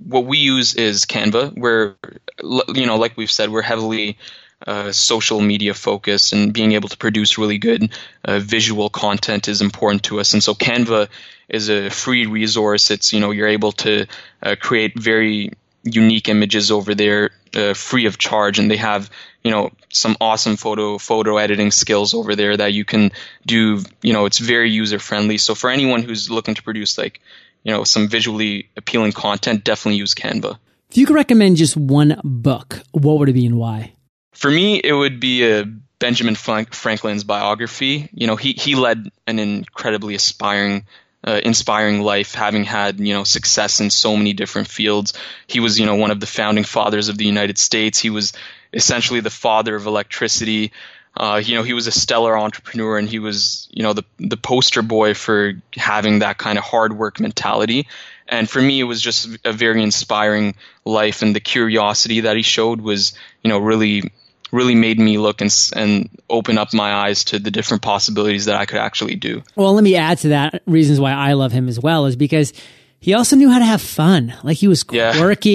What 0.01 0.25
we 0.25 0.37
use 0.37 0.75
is 0.75 1.05
canva 1.05 1.57
where 1.57 1.97
you 2.41 2.85
know 2.85 2.95
like 2.95 3.17
we've 3.17 3.31
said 3.31 3.49
we're 3.49 3.61
heavily 3.61 4.17
uh, 4.65 4.91
social 4.91 5.39
media 5.39 5.73
focus 5.73 6.33
and 6.33 6.53
being 6.53 6.73
able 6.73 6.89
to 6.89 6.97
produce 6.97 7.37
really 7.37 7.57
good 7.57 7.93
uh, 8.25 8.39
visual 8.39 8.89
content 8.89 9.47
is 9.47 9.61
important 9.61 10.03
to 10.03 10.19
us. 10.19 10.33
And 10.33 10.43
so 10.43 10.53
Canva 10.53 11.07
is 11.47 11.69
a 11.69 11.89
free 11.89 12.25
resource. 12.25 12.91
It's 12.91 13.13
you 13.13 13.19
know 13.19 13.31
you're 13.31 13.47
able 13.47 13.71
to 13.73 14.05
uh, 14.43 14.55
create 14.59 14.99
very 14.99 15.51
unique 15.83 16.27
images 16.27 16.71
over 16.71 16.93
there 16.93 17.31
uh, 17.55 17.73
free 17.73 18.05
of 18.05 18.17
charge, 18.17 18.59
and 18.59 18.69
they 18.69 18.77
have 18.77 19.09
you 19.43 19.51
know 19.51 19.71
some 19.91 20.17
awesome 20.21 20.57
photo 20.57 20.97
photo 20.97 21.37
editing 21.37 21.71
skills 21.71 22.13
over 22.13 22.35
there 22.35 22.55
that 22.57 22.73
you 22.73 22.85
can 22.85 23.11
do. 23.45 23.83
You 24.01 24.13
know 24.13 24.25
it's 24.25 24.39
very 24.39 24.69
user 24.69 24.99
friendly. 24.99 25.37
So 25.37 25.55
for 25.55 25.69
anyone 25.69 26.03
who's 26.03 26.29
looking 26.29 26.55
to 26.55 26.63
produce 26.63 26.97
like 26.97 27.21
you 27.63 27.73
know 27.73 27.83
some 27.83 28.07
visually 28.07 28.69
appealing 28.77 29.13
content, 29.13 29.63
definitely 29.63 29.97
use 29.97 30.13
Canva. 30.13 30.57
If 30.91 30.97
you 30.97 31.05
could 31.05 31.15
recommend 31.15 31.57
just 31.57 31.77
one 31.77 32.19
book, 32.23 32.81
what 32.91 33.19
would 33.19 33.29
it 33.29 33.33
be 33.33 33.45
and 33.45 33.57
why? 33.57 33.93
For 34.39 34.49
me, 34.49 34.79
it 34.81 34.93
would 34.93 35.19
be 35.19 35.43
a 35.43 35.65
Benjamin 35.99 36.35
Franklin's 36.35 37.25
biography. 37.25 38.07
You 38.13 38.25
know, 38.25 38.37
he 38.37 38.53
he 38.53 38.75
led 38.75 39.11
an 39.27 39.37
incredibly 39.37 40.15
aspiring, 40.15 40.85
uh, 41.27 41.41
inspiring 41.43 41.99
life, 41.99 42.35
having 42.35 42.63
had 42.63 43.01
you 43.01 43.13
know 43.13 43.25
success 43.25 43.81
in 43.81 43.89
so 43.89 44.15
many 44.15 44.31
different 44.31 44.69
fields. 44.69 45.13
He 45.45 45.59
was 45.59 45.77
you 45.77 45.85
know 45.85 45.95
one 45.95 46.09
of 46.09 46.21
the 46.21 46.25
founding 46.25 46.63
fathers 46.63 47.09
of 47.09 47.17
the 47.17 47.25
United 47.25 47.57
States. 47.57 47.99
He 47.99 48.09
was 48.09 48.31
essentially 48.71 49.19
the 49.19 49.29
father 49.29 49.75
of 49.75 49.87
electricity. 49.87 50.71
Uh, 51.17 51.41
you 51.43 51.55
know, 51.55 51.63
he 51.63 51.73
was 51.73 51.87
a 51.87 51.91
stellar 51.91 52.37
entrepreneur, 52.37 52.97
and 52.97 53.09
he 53.09 53.19
was 53.19 53.67
you 53.71 53.83
know 53.83 53.91
the 53.91 54.05
the 54.19 54.37
poster 54.37 54.81
boy 54.81 55.15
for 55.15 55.51
having 55.75 56.19
that 56.19 56.37
kind 56.37 56.57
of 56.57 56.63
hard 56.63 56.97
work 56.97 57.19
mentality. 57.19 57.87
And 58.25 58.49
for 58.49 58.61
me, 58.61 58.79
it 58.79 58.85
was 58.85 59.01
just 59.01 59.37
a 59.43 59.51
very 59.51 59.83
inspiring 59.83 60.55
life, 60.85 61.23
and 61.23 61.35
the 61.35 61.41
curiosity 61.41 62.21
that 62.21 62.37
he 62.37 62.41
showed 62.41 62.79
was 62.79 63.11
you 63.43 63.49
know 63.49 63.57
really 63.57 64.13
really 64.51 64.75
made 64.75 64.99
me 64.99 65.17
look 65.17 65.41
and, 65.41 65.51
and 65.75 66.09
open 66.29 66.57
up 66.57 66.73
my 66.73 66.93
eyes 66.93 67.23
to 67.25 67.39
the 67.39 67.51
different 67.51 67.83
possibilities 67.83 68.45
that 68.45 68.55
I 68.55 68.65
could 68.65 68.79
actually 68.79 69.15
do. 69.15 69.43
Well, 69.55 69.73
let 69.73 69.83
me 69.83 69.95
add 69.95 70.17
to 70.19 70.29
that. 70.29 70.61
Reasons 70.65 70.99
why 70.99 71.11
I 71.11 71.33
love 71.33 71.51
him 71.51 71.67
as 71.67 71.79
well 71.79 72.05
is 72.05 72.15
because 72.15 72.53
he 72.99 73.13
also 73.13 73.35
knew 73.35 73.49
how 73.49 73.59
to 73.59 73.65
have 73.65 73.81
fun. 73.81 74.33
Like 74.43 74.57
he 74.57 74.67
was 74.67 74.83
quirky. 74.83 75.49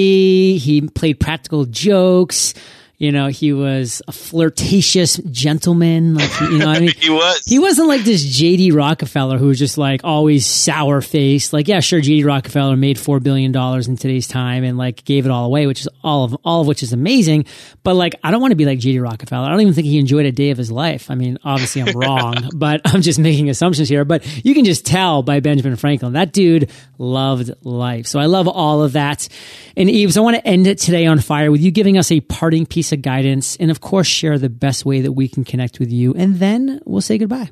Yeah. 0.54 0.58
He 0.58 0.80
played 0.82 1.20
practical 1.20 1.64
jokes. 1.66 2.54
You 2.96 3.10
know, 3.10 3.26
he 3.26 3.52
was 3.52 4.00
a 4.06 4.12
flirtatious 4.12 5.16
gentleman. 5.30 6.14
Like, 6.14 6.40
you 6.40 6.58
know, 6.58 6.68
I 6.68 6.80
mean, 6.80 6.92
he 6.96 7.10
was. 7.10 7.44
He 7.44 7.58
wasn't 7.58 7.88
like 7.88 8.02
this 8.02 8.24
JD 8.24 8.72
Rockefeller 8.74 9.36
who 9.36 9.48
was 9.48 9.58
just 9.58 9.76
like 9.76 10.02
always 10.04 10.46
sour 10.46 11.00
faced. 11.00 11.52
Like, 11.52 11.66
yeah, 11.66 11.80
sure, 11.80 12.00
JD 12.00 12.24
Rockefeller 12.24 12.76
made 12.76 12.98
four 12.98 13.18
billion 13.20 13.52
dollars 13.52 13.88
in 13.88 13.96
today's 13.96 14.28
time 14.28 14.62
and 14.62 14.78
like 14.78 15.04
gave 15.04 15.26
it 15.26 15.30
all 15.30 15.44
away, 15.44 15.66
which 15.66 15.80
is 15.80 15.88
all 16.02 16.24
of 16.24 16.36
all 16.44 16.60
of 16.60 16.66
which 16.66 16.82
is 16.82 16.92
amazing. 16.92 17.46
But 17.82 17.94
like, 17.94 18.14
I 18.22 18.30
don't 18.30 18.40
want 18.40 18.52
to 18.52 18.56
be 18.56 18.64
like 18.64 18.78
JD 18.78 19.02
Rockefeller. 19.02 19.46
I 19.46 19.50
don't 19.50 19.60
even 19.60 19.74
think 19.74 19.86
he 19.86 19.98
enjoyed 19.98 20.26
a 20.26 20.32
day 20.32 20.50
of 20.50 20.58
his 20.58 20.70
life. 20.70 21.10
I 21.10 21.16
mean, 21.16 21.38
obviously, 21.44 21.82
I'm 21.82 21.96
wrong, 21.96 22.48
but 22.54 22.80
I'm 22.84 23.02
just 23.02 23.18
making 23.18 23.50
assumptions 23.50 23.88
here. 23.88 24.04
But 24.04 24.24
you 24.44 24.54
can 24.54 24.64
just 24.64 24.86
tell 24.86 25.22
by 25.22 25.40
Benjamin 25.40 25.76
Franklin 25.76 26.12
that 26.12 26.32
dude 26.32 26.70
loved 26.98 27.50
life. 27.64 28.06
So 28.06 28.18
I 28.20 28.26
love 28.26 28.46
all 28.48 28.82
of 28.82 28.92
that. 28.92 29.28
And 29.76 29.88
Ibs, 29.88 30.16
I 30.16 30.20
want 30.20 30.36
to 30.36 30.46
end 30.46 30.66
it 30.68 30.78
today 30.78 31.06
on 31.06 31.18
fire 31.18 31.50
with 31.50 31.60
you 31.60 31.72
giving 31.72 31.98
us 31.98 32.12
a 32.12 32.20
parting 32.20 32.64
piece 32.64 32.92
guidance 32.96 33.56
and, 33.56 33.70
of 33.70 33.80
course, 33.80 34.06
share 34.06 34.38
the 34.38 34.50
best 34.50 34.84
way 34.84 35.00
that 35.00 35.12
we 35.12 35.28
can 35.28 35.44
connect 35.44 35.78
with 35.78 35.90
you. 35.90 36.14
And 36.14 36.36
then 36.36 36.80
we'll 36.84 37.00
say 37.00 37.18
goodbye 37.18 37.50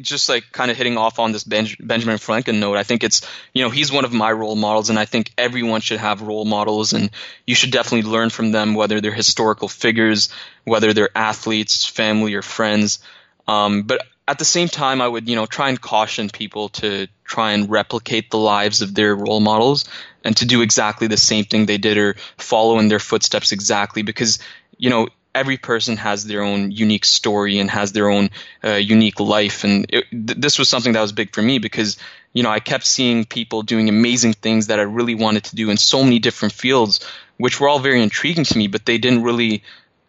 just 0.00 0.28
like 0.28 0.50
kind 0.52 0.70
of 0.70 0.76
hitting 0.76 0.96
off 0.96 1.18
on 1.18 1.32
this 1.32 1.44
Benjamin 1.44 2.18
Franklin 2.18 2.60
note, 2.60 2.76
I 2.76 2.82
think 2.82 3.04
it's, 3.04 3.26
you 3.52 3.62
know, 3.62 3.70
he's 3.70 3.92
one 3.92 4.04
of 4.04 4.12
my 4.12 4.32
role 4.32 4.56
models, 4.56 4.90
and 4.90 4.98
I 4.98 5.04
think 5.04 5.32
everyone 5.38 5.80
should 5.80 6.00
have 6.00 6.22
role 6.22 6.44
models, 6.44 6.92
and 6.92 7.10
you 7.46 7.54
should 7.54 7.70
definitely 7.70 8.10
learn 8.10 8.30
from 8.30 8.52
them, 8.52 8.74
whether 8.74 9.00
they're 9.00 9.12
historical 9.12 9.68
figures, 9.68 10.30
whether 10.64 10.92
they're 10.92 11.16
athletes, 11.16 11.86
family, 11.86 12.34
or 12.34 12.42
friends. 12.42 12.98
Um, 13.46 13.82
but 13.82 14.06
at 14.26 14.38
the 14.38 14.44
same 14.44 14.68
time, 14.68 15.02
I 15.02 15.08
would, 15.08 15.28
you 15.28 15.36
know, 15.36 15.46
try 15.46 15.68
and 15.68 15.80
caution 15.80 16.30
people 16.30 16.70
to 16.70 17.08
try 17.24 17.52
and 17.52 17.70
replicate 17.70 18.30
the 18.30 18.38
lives 18.38 18.80
of 18.80 18.94
their 18.94 19.14
role 19.14 19.40
models 19.40 19.84
and 20.24 20.36
to 20.38 20.46
do 20.46 20.62
exactly 20.62 21.08
the 21.08 21.16
same 21.16 21.44
thing 21.44 21.66
they 21.66 21.78
did 21.78 21.98
or 21.98 22.14
follow 22.38 22.78
in 22.78 22.88
their 22.88 22.98
footsteps 22.98 23.52
exactly 23.52 24.02
because, 24.02 24.38
you 24.84 24.90
know, 24.90 25.08
every 25.34 25.56
person 25.56 25.96
has 25.96 26.26
their 26.26 26.42
own 26.42 26.70
unique 26.70 27.06
story 27.06 27.58
and 27.58 27.70
has 27.70 27.92
their 27.92 28.10
own 28.10 28.28
uh, 28.62 28.72
unique 28.72 29.18
life. 29.18 29.64
And 29.64 29.86
it, 29.88 30.04
th- 30.10 30.38
this 30.38 30.58
was 30.58 30.68
something 30.68 30.92
that 30.92 31.00
was 31.00 31.12
big 31.12 31.34
for 31.34 31.40
me 31.40 31.58
because, 31.58 31.96
you 32.34 32.42
know, 32.42 32.50
I 32.50 32.60
kept 32.60 32.84
seeing 32.84 33.24
people 33.24 33.62
doing 33.62 33.88
amazing 33.88 34.34
things 34.34 34.66
that 34.66 34.78
I 34.78 34.82
really 34.82 35.14
wanted 35.14 35.44
to 35.44 35.56
do 35.56 35.70
in 35.70 35.78
so 35.78 36.04
many 36.04 36.18
different 36.18 36.52
fields, 36.52 37.00
which 37.38 37.60
were 37.60 37.68
all 37.70 37.78
very 37.78 38.02
intriguing 38.02 38.44
to 38.44 38.58
me, 38.58 38.66
but 38.66 38.84
they 38.84 38.98
didn't 38.98 39.22
really 39.22 39.62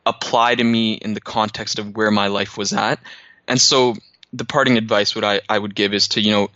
apply 0.06 0.56
to 0.56 0.64
me 0.64 0.96
in 0.96 1.14
the 1.14 1.22
context 1.22 1.80
of 1.80 1.96
where 1.96 2.12
my 2.12 2.28
life 2.28 2.58
was 2.58 2.74
at. 2.74 3.00
And 3.48 3.62
so 3.62 3.96
the 4.34 4.44
parting 4.44 4.78
advice 4.78 5.16
what 5.16 5.24
I, 5.24 5.40
I 5.48 5.58
would 5.58 5.74
give 5.74 5.94
is 5.94 6.10
to, 6.10 6.22
you 6.22 6.34
know, 6.34 6.50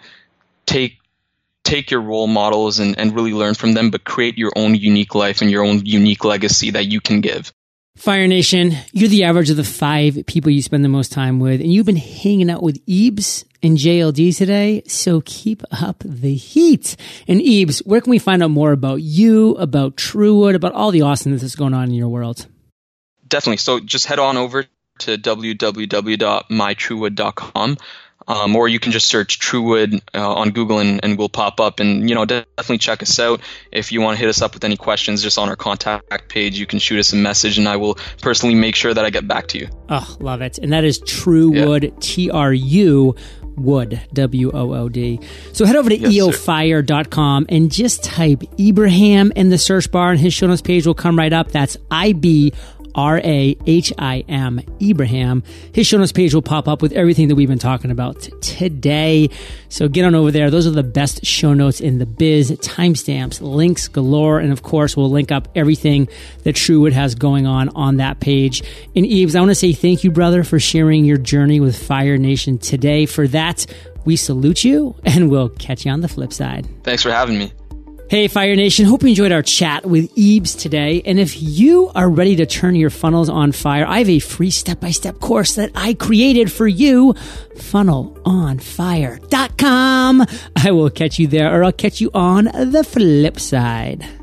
take 0.65 0.97
take 1.63 1.89
your 1.89 2.01
role 2.01 2.27
models 2.27 2.79
and, 2.79 2.99
and 2.99 3.15
really 3.15 3.31
learn 3.31 3.53
from 3.53 3.71
them, 3.73 3.91
but 3.91 4.03
create 4.03 4.37
your 4.37 4.51
own 4.57 4.75
unique 4.75 5.15
life 5.15 5.41
and 5.41 5.49
your 5.49 5.63
own 5.63 5.85
unique 5.85 6.25
legacy 6.25 6.71
that 6.71 6.87
you 6.87 6.99
can 6.99 7.21
give. 7.21 7.53
Fire 7.95 8.27
Nation, 8.27 8.73
you're 8.93 9.09
the 9.09 9.25
average 9.25 9.49
of 9.49 9.57
the 9.57 9.63
five 9.63 10.23
people 10.25 10.51
you 10.51 10.61
spend 10.61 10.85
the 10.85 10.89
most 10.89 11.11
time 11.11 11.39
with, 11.39 11.59
and 11.59 11.73
you've 11.73 11.85
been 11.85 11.97
hanging 11.97 12.49
out 12.49 12.63
with 12.63 12.83
Ibs 12.85 13.43
and 13.61 13.77
JLD 13.77 14.37
today, 14.37 14.83
so 14.87 15.21
keep 15.25 15.63
up 15.71 16.01
the 16.05 16.33
heat. 16.33 16.95
And 17.27 17.41
Ibs, 17.41 17.85
where 17.85 17.99
can 17.99 18.11
we 18.11 18.19
find 18.19 18.41
out 18.41 18.51
more 18.51 18.71
about 18.71 19.01
you, 19.01 19.55
about 19.55 19.97
TruWood, 19.97 20.55
about 20.55 20.71
all 20.71 20.91
the 20.91 21.01
awesomeness 21.01 21.41
that's 21.41 21.55
going 21.55 21.73
on 21.73 21.89
in 21.89 21.93
your 21.93 22.07
world? 22.07 22.47
Definitely. 23.27 23.57
So 23.57 23.81
just 23.81 24.05
head 24.05 24.19
on 24.19 24.37
over 24.37 24.63
to 24.99 25.17
www.mytruewood.com. 25.17 27.77
Um, 28.29 28.55
or 28.55 28.67
you 28.67 28.79
can 28.79 28.91
just 28.91 29.07
search 29.07 29.39
TruWood 29.39 30.01
uh, 30.13 30.33
on 30.35 30.51
Google 30.51 30.77
and, 30.77 31.03
and 31.03 31.17
we'll 31.17 31.29
pop 31.29 31.59
up. 31.59 31.79
And 31.79 32.07
you 32.07 32.13
know, 32.13 32.25
definitely 32.25 32.77
check 32.77 33.01
us 33.01 33.19
out. 33.19 33.41
If 33.71 33.91
you 33.91 34.01
want 34.01 34.17
to 34.17 34.19
hit 34.19 34.29
us 34.29 34.41
up 34.43 34.53
with 34.53 34.63
any 34.63 34.77
questions, 34.77 35.23
just 35.23 35.39
on 35.39 35.49
our 35.49 35.55
contact 35.55 36.29
page, 36.29 36.59
you 36.59 36.67
can 36.67 36.77
shoot 36.77 36.99
us 36.99 37.11
a 37.11 37.15
message, 37.15 37.57
and 37.57 37.67
I 37.67 37.77
will 37.77 37.97
personally 38.21 38.53
make 38.53 38.75
sure 38.75 38.93
that 38.93 39.03
I 39.03 39.09
get 39.09 39.27
back 39.27 39.47
to 39.47 39.57
you. 39.57 39.67
Oh, 39.89 40.17
love 40.19 40.41
it! 40.41 40.59
And 40.59 40.71
that 40.73 40.83
is 40.83 40.99
TruWood, 41.01 41.99
T 42.01 42.29
R 42.29 42.53
U 42.53 43.15
Wood, 43.55 43.99
W 44.13 44.51
O 44.53 44.73
O 44.73 44.89
D. 44.89 45.19
So 45.53 45.65
head 45.65 45.75
over 45.75 45.89
to 45.89 45.97
yes, 45.97 46.13
eofire.com 46.13 47.47
and 47.49 47.71
just 47.71 48.03
type 48.03 48.43
Ibrahim 48.59 49.33
in 49.35 49.49
the 49.49 49.57
search 49.57 49.91
bar, 49.91 50.11
and 50.11 50.19
his 50.19 50.33
show 50.33 50.47
notes 50.47 50.61
page 50.61 50.85
will 50.87 50.93
come 50.93 51.17
right 51.17 51.33
up. 51.33 51.51
That's 51.51 51.77
I 51.89 52.13
B 52.13 52.53
R 52.95 53.19
A 53.23 53.57
H 53.65 53.93
I 53.97 54.23
M, 54.27 54.61
Ibrahim. 54.81 55.43
His 55.73 55.87
show 55.87 55.97
notes 55.97 56.11
page 56.11 56.33
will 56.33 56.41
pop 56.41 56.67
up 56.67 56.81
with 56.81 56.91
everything 56.93 57.27
that 57.27 57.35
we've 57.35 57.47
been 57.47 57.59
talking 57.59 57.91
about 57.91 58.21
today. 58.41 59.29
So 59.69 59.87
get 59.87 60.05
on 60.05 60.15
over 60.15 60.31
there. 60.31 60.49
Those 60.49 60.67
are 60.67 60.71
the 60.71 60.83
best 60.83 61.25
show 61.25 61.53
notes 61.53 61.79
in 61.79 61.99
the 61.99 62.05
biz, 62.05 62.51
timestamps, 62.51 63.41
links 63.41 63.87
galore. 63.87 64.39
And 64.39 64.51
of 64.51 64.63
course, 64.63 64.97
we'll 64.97 65.09
link 65.09 65.31
up 65.31 65.47
everything 65.55 66.07
that 66.43 66.55
TruWood 66.55 66.91
has 66.91 67.15
going 67.15 67.45
on 67.45 67.69
on 67.69 67.97
that 67.97 68.19
page. 68.19 68.63
And 68.95 69.05
Ibs, 69.05 69.35
I 69.35 69.39
want 69.39 69.51
to 69.51 69.55
say 69.55 69.73
thank 69.73 70.03
you, 70.03 70.11
brother, 70.11 70.43
for 70.43 70.59
sharing 70.59 71.05
your 71.05 71.17
journey 71.17 71.59
with 71.59 71.77
Fire 71.77 72.17
Nation 72.17 72.57
today. 72.57 73.05
For 73.05 73.27
that, 73.27 73.65
we 74.05 74.15
salute 74.15 74.63
you 74.63 74.95
and 75.03 75.29
we'll 75.29 75.49
catch 75.49 75.85
you 75.85 75.91
on 75.91 76.01
the 76.01 76.07
flip 76.07 76.33
side. 76.33 76.67
Thanks 76.83 77.03
for 77.03 77.11
having 77.11 77.37
me. 77.37 77.51
Hey, 78.09 78.27
Fire 78.27 78.55
Nation. 78.55 78.85
Hope 78.85 79.03
you 79.03 79.09
enjoyed 79.09 79.31
our 79.31 79.43
chat 79.43 79.85
with 79.85 80.11
Ibs 80.15 80.59
today. 80.59 81.03
And 81.05 81.19
if 81.19 81.39
you 81.39 81.91
are 81.93 82.09
ready 82.09 82.35
to 82.37 82.47
turn 82.47 82.73
your 82.73 82.89
funnels 82.89 83.29
on 83.29 83.51
fire, 83.51 83.85
I 83.85 83.99
have 83.99 84.09
a 84.09 84.17
free 84.17 84.49
step 84.49 84.79
by 84.79 84.89
step 84.89 85.19
course 85.19 85.53
that 85.57 85.69
I 85.75 85.93
created 85.93 86.51
for 86.51 86.67
you. 86.67 87.13
Funnelonfire.com. 87.53 90.25
I 90.55 90.71
will 90.71 90.89
catch 90.89 91.19
you 91.19 91.27
there 91.27 91.55
or 91.55 91.63
I'll 91.63 91.71
catch 91.71 92.01
you 92.01 92.09
on 92.15 92.45
the 92.45 92.83
flip 92.83 93.39
side. 93.39 94.18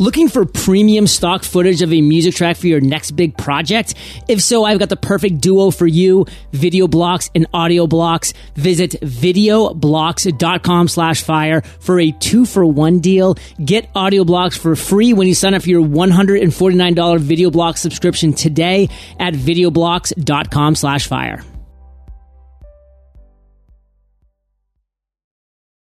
Looking 0.00 0.28
for 0.28 0.44
premium 0.44 1.08
stock 1.08 1.42
footage 1.42 1.82
of 1.82 1.92
a 1.92 2.00
music 2.00 2.36
track 2.36 2.56
for 2.56 2.68
your 2.68 2.80
next 2.80 3.10
big 3.10 3.36
project? 3.36 3.94
If 4.28 4.40
so, 4.40 4.64
I've 4.64 4.78
got 4.78 4.90
the 4.90 4.96
perfect 4.96 5.40
duo 5.40 5.72
for 5.72 5.88
you, 5.88 6.24
video 6.52 6.86
blocks 6.86 7.30
and 7.34 7.48
audio 7.52 7.88
blocks. 7.88 8.32
Visit 8.54 8.92
videoblocks.com 8.92 10.86
slash 10.86 11.22
fire 11.24 11.62
for 11.80 11.98
a 11.98 12.12
two 12.12 12.46
for 12.46 12.64
one 12.64 13.00
deal. 13.00 13.34
Get 13.64 13.90
audio 13.92 14.22
blocks 14.22 14.56
for 14.56 14.76
free 14.76 15.14
when 15.14 15.26
you 15.26 15.34
sign 15.34 15.54
up 15.54 15.62
for 15.62 15.68
your 15.68 15.84
$149 15.84 17.18
video 17.18 17.50
block 17.50 17.76
subscription 17.76 18.32
today 18.32 18.88
at 19.18 19.34
videoblocks.com 19.34 20.76
slash 20.76 21.08
fire. 21.08 21.42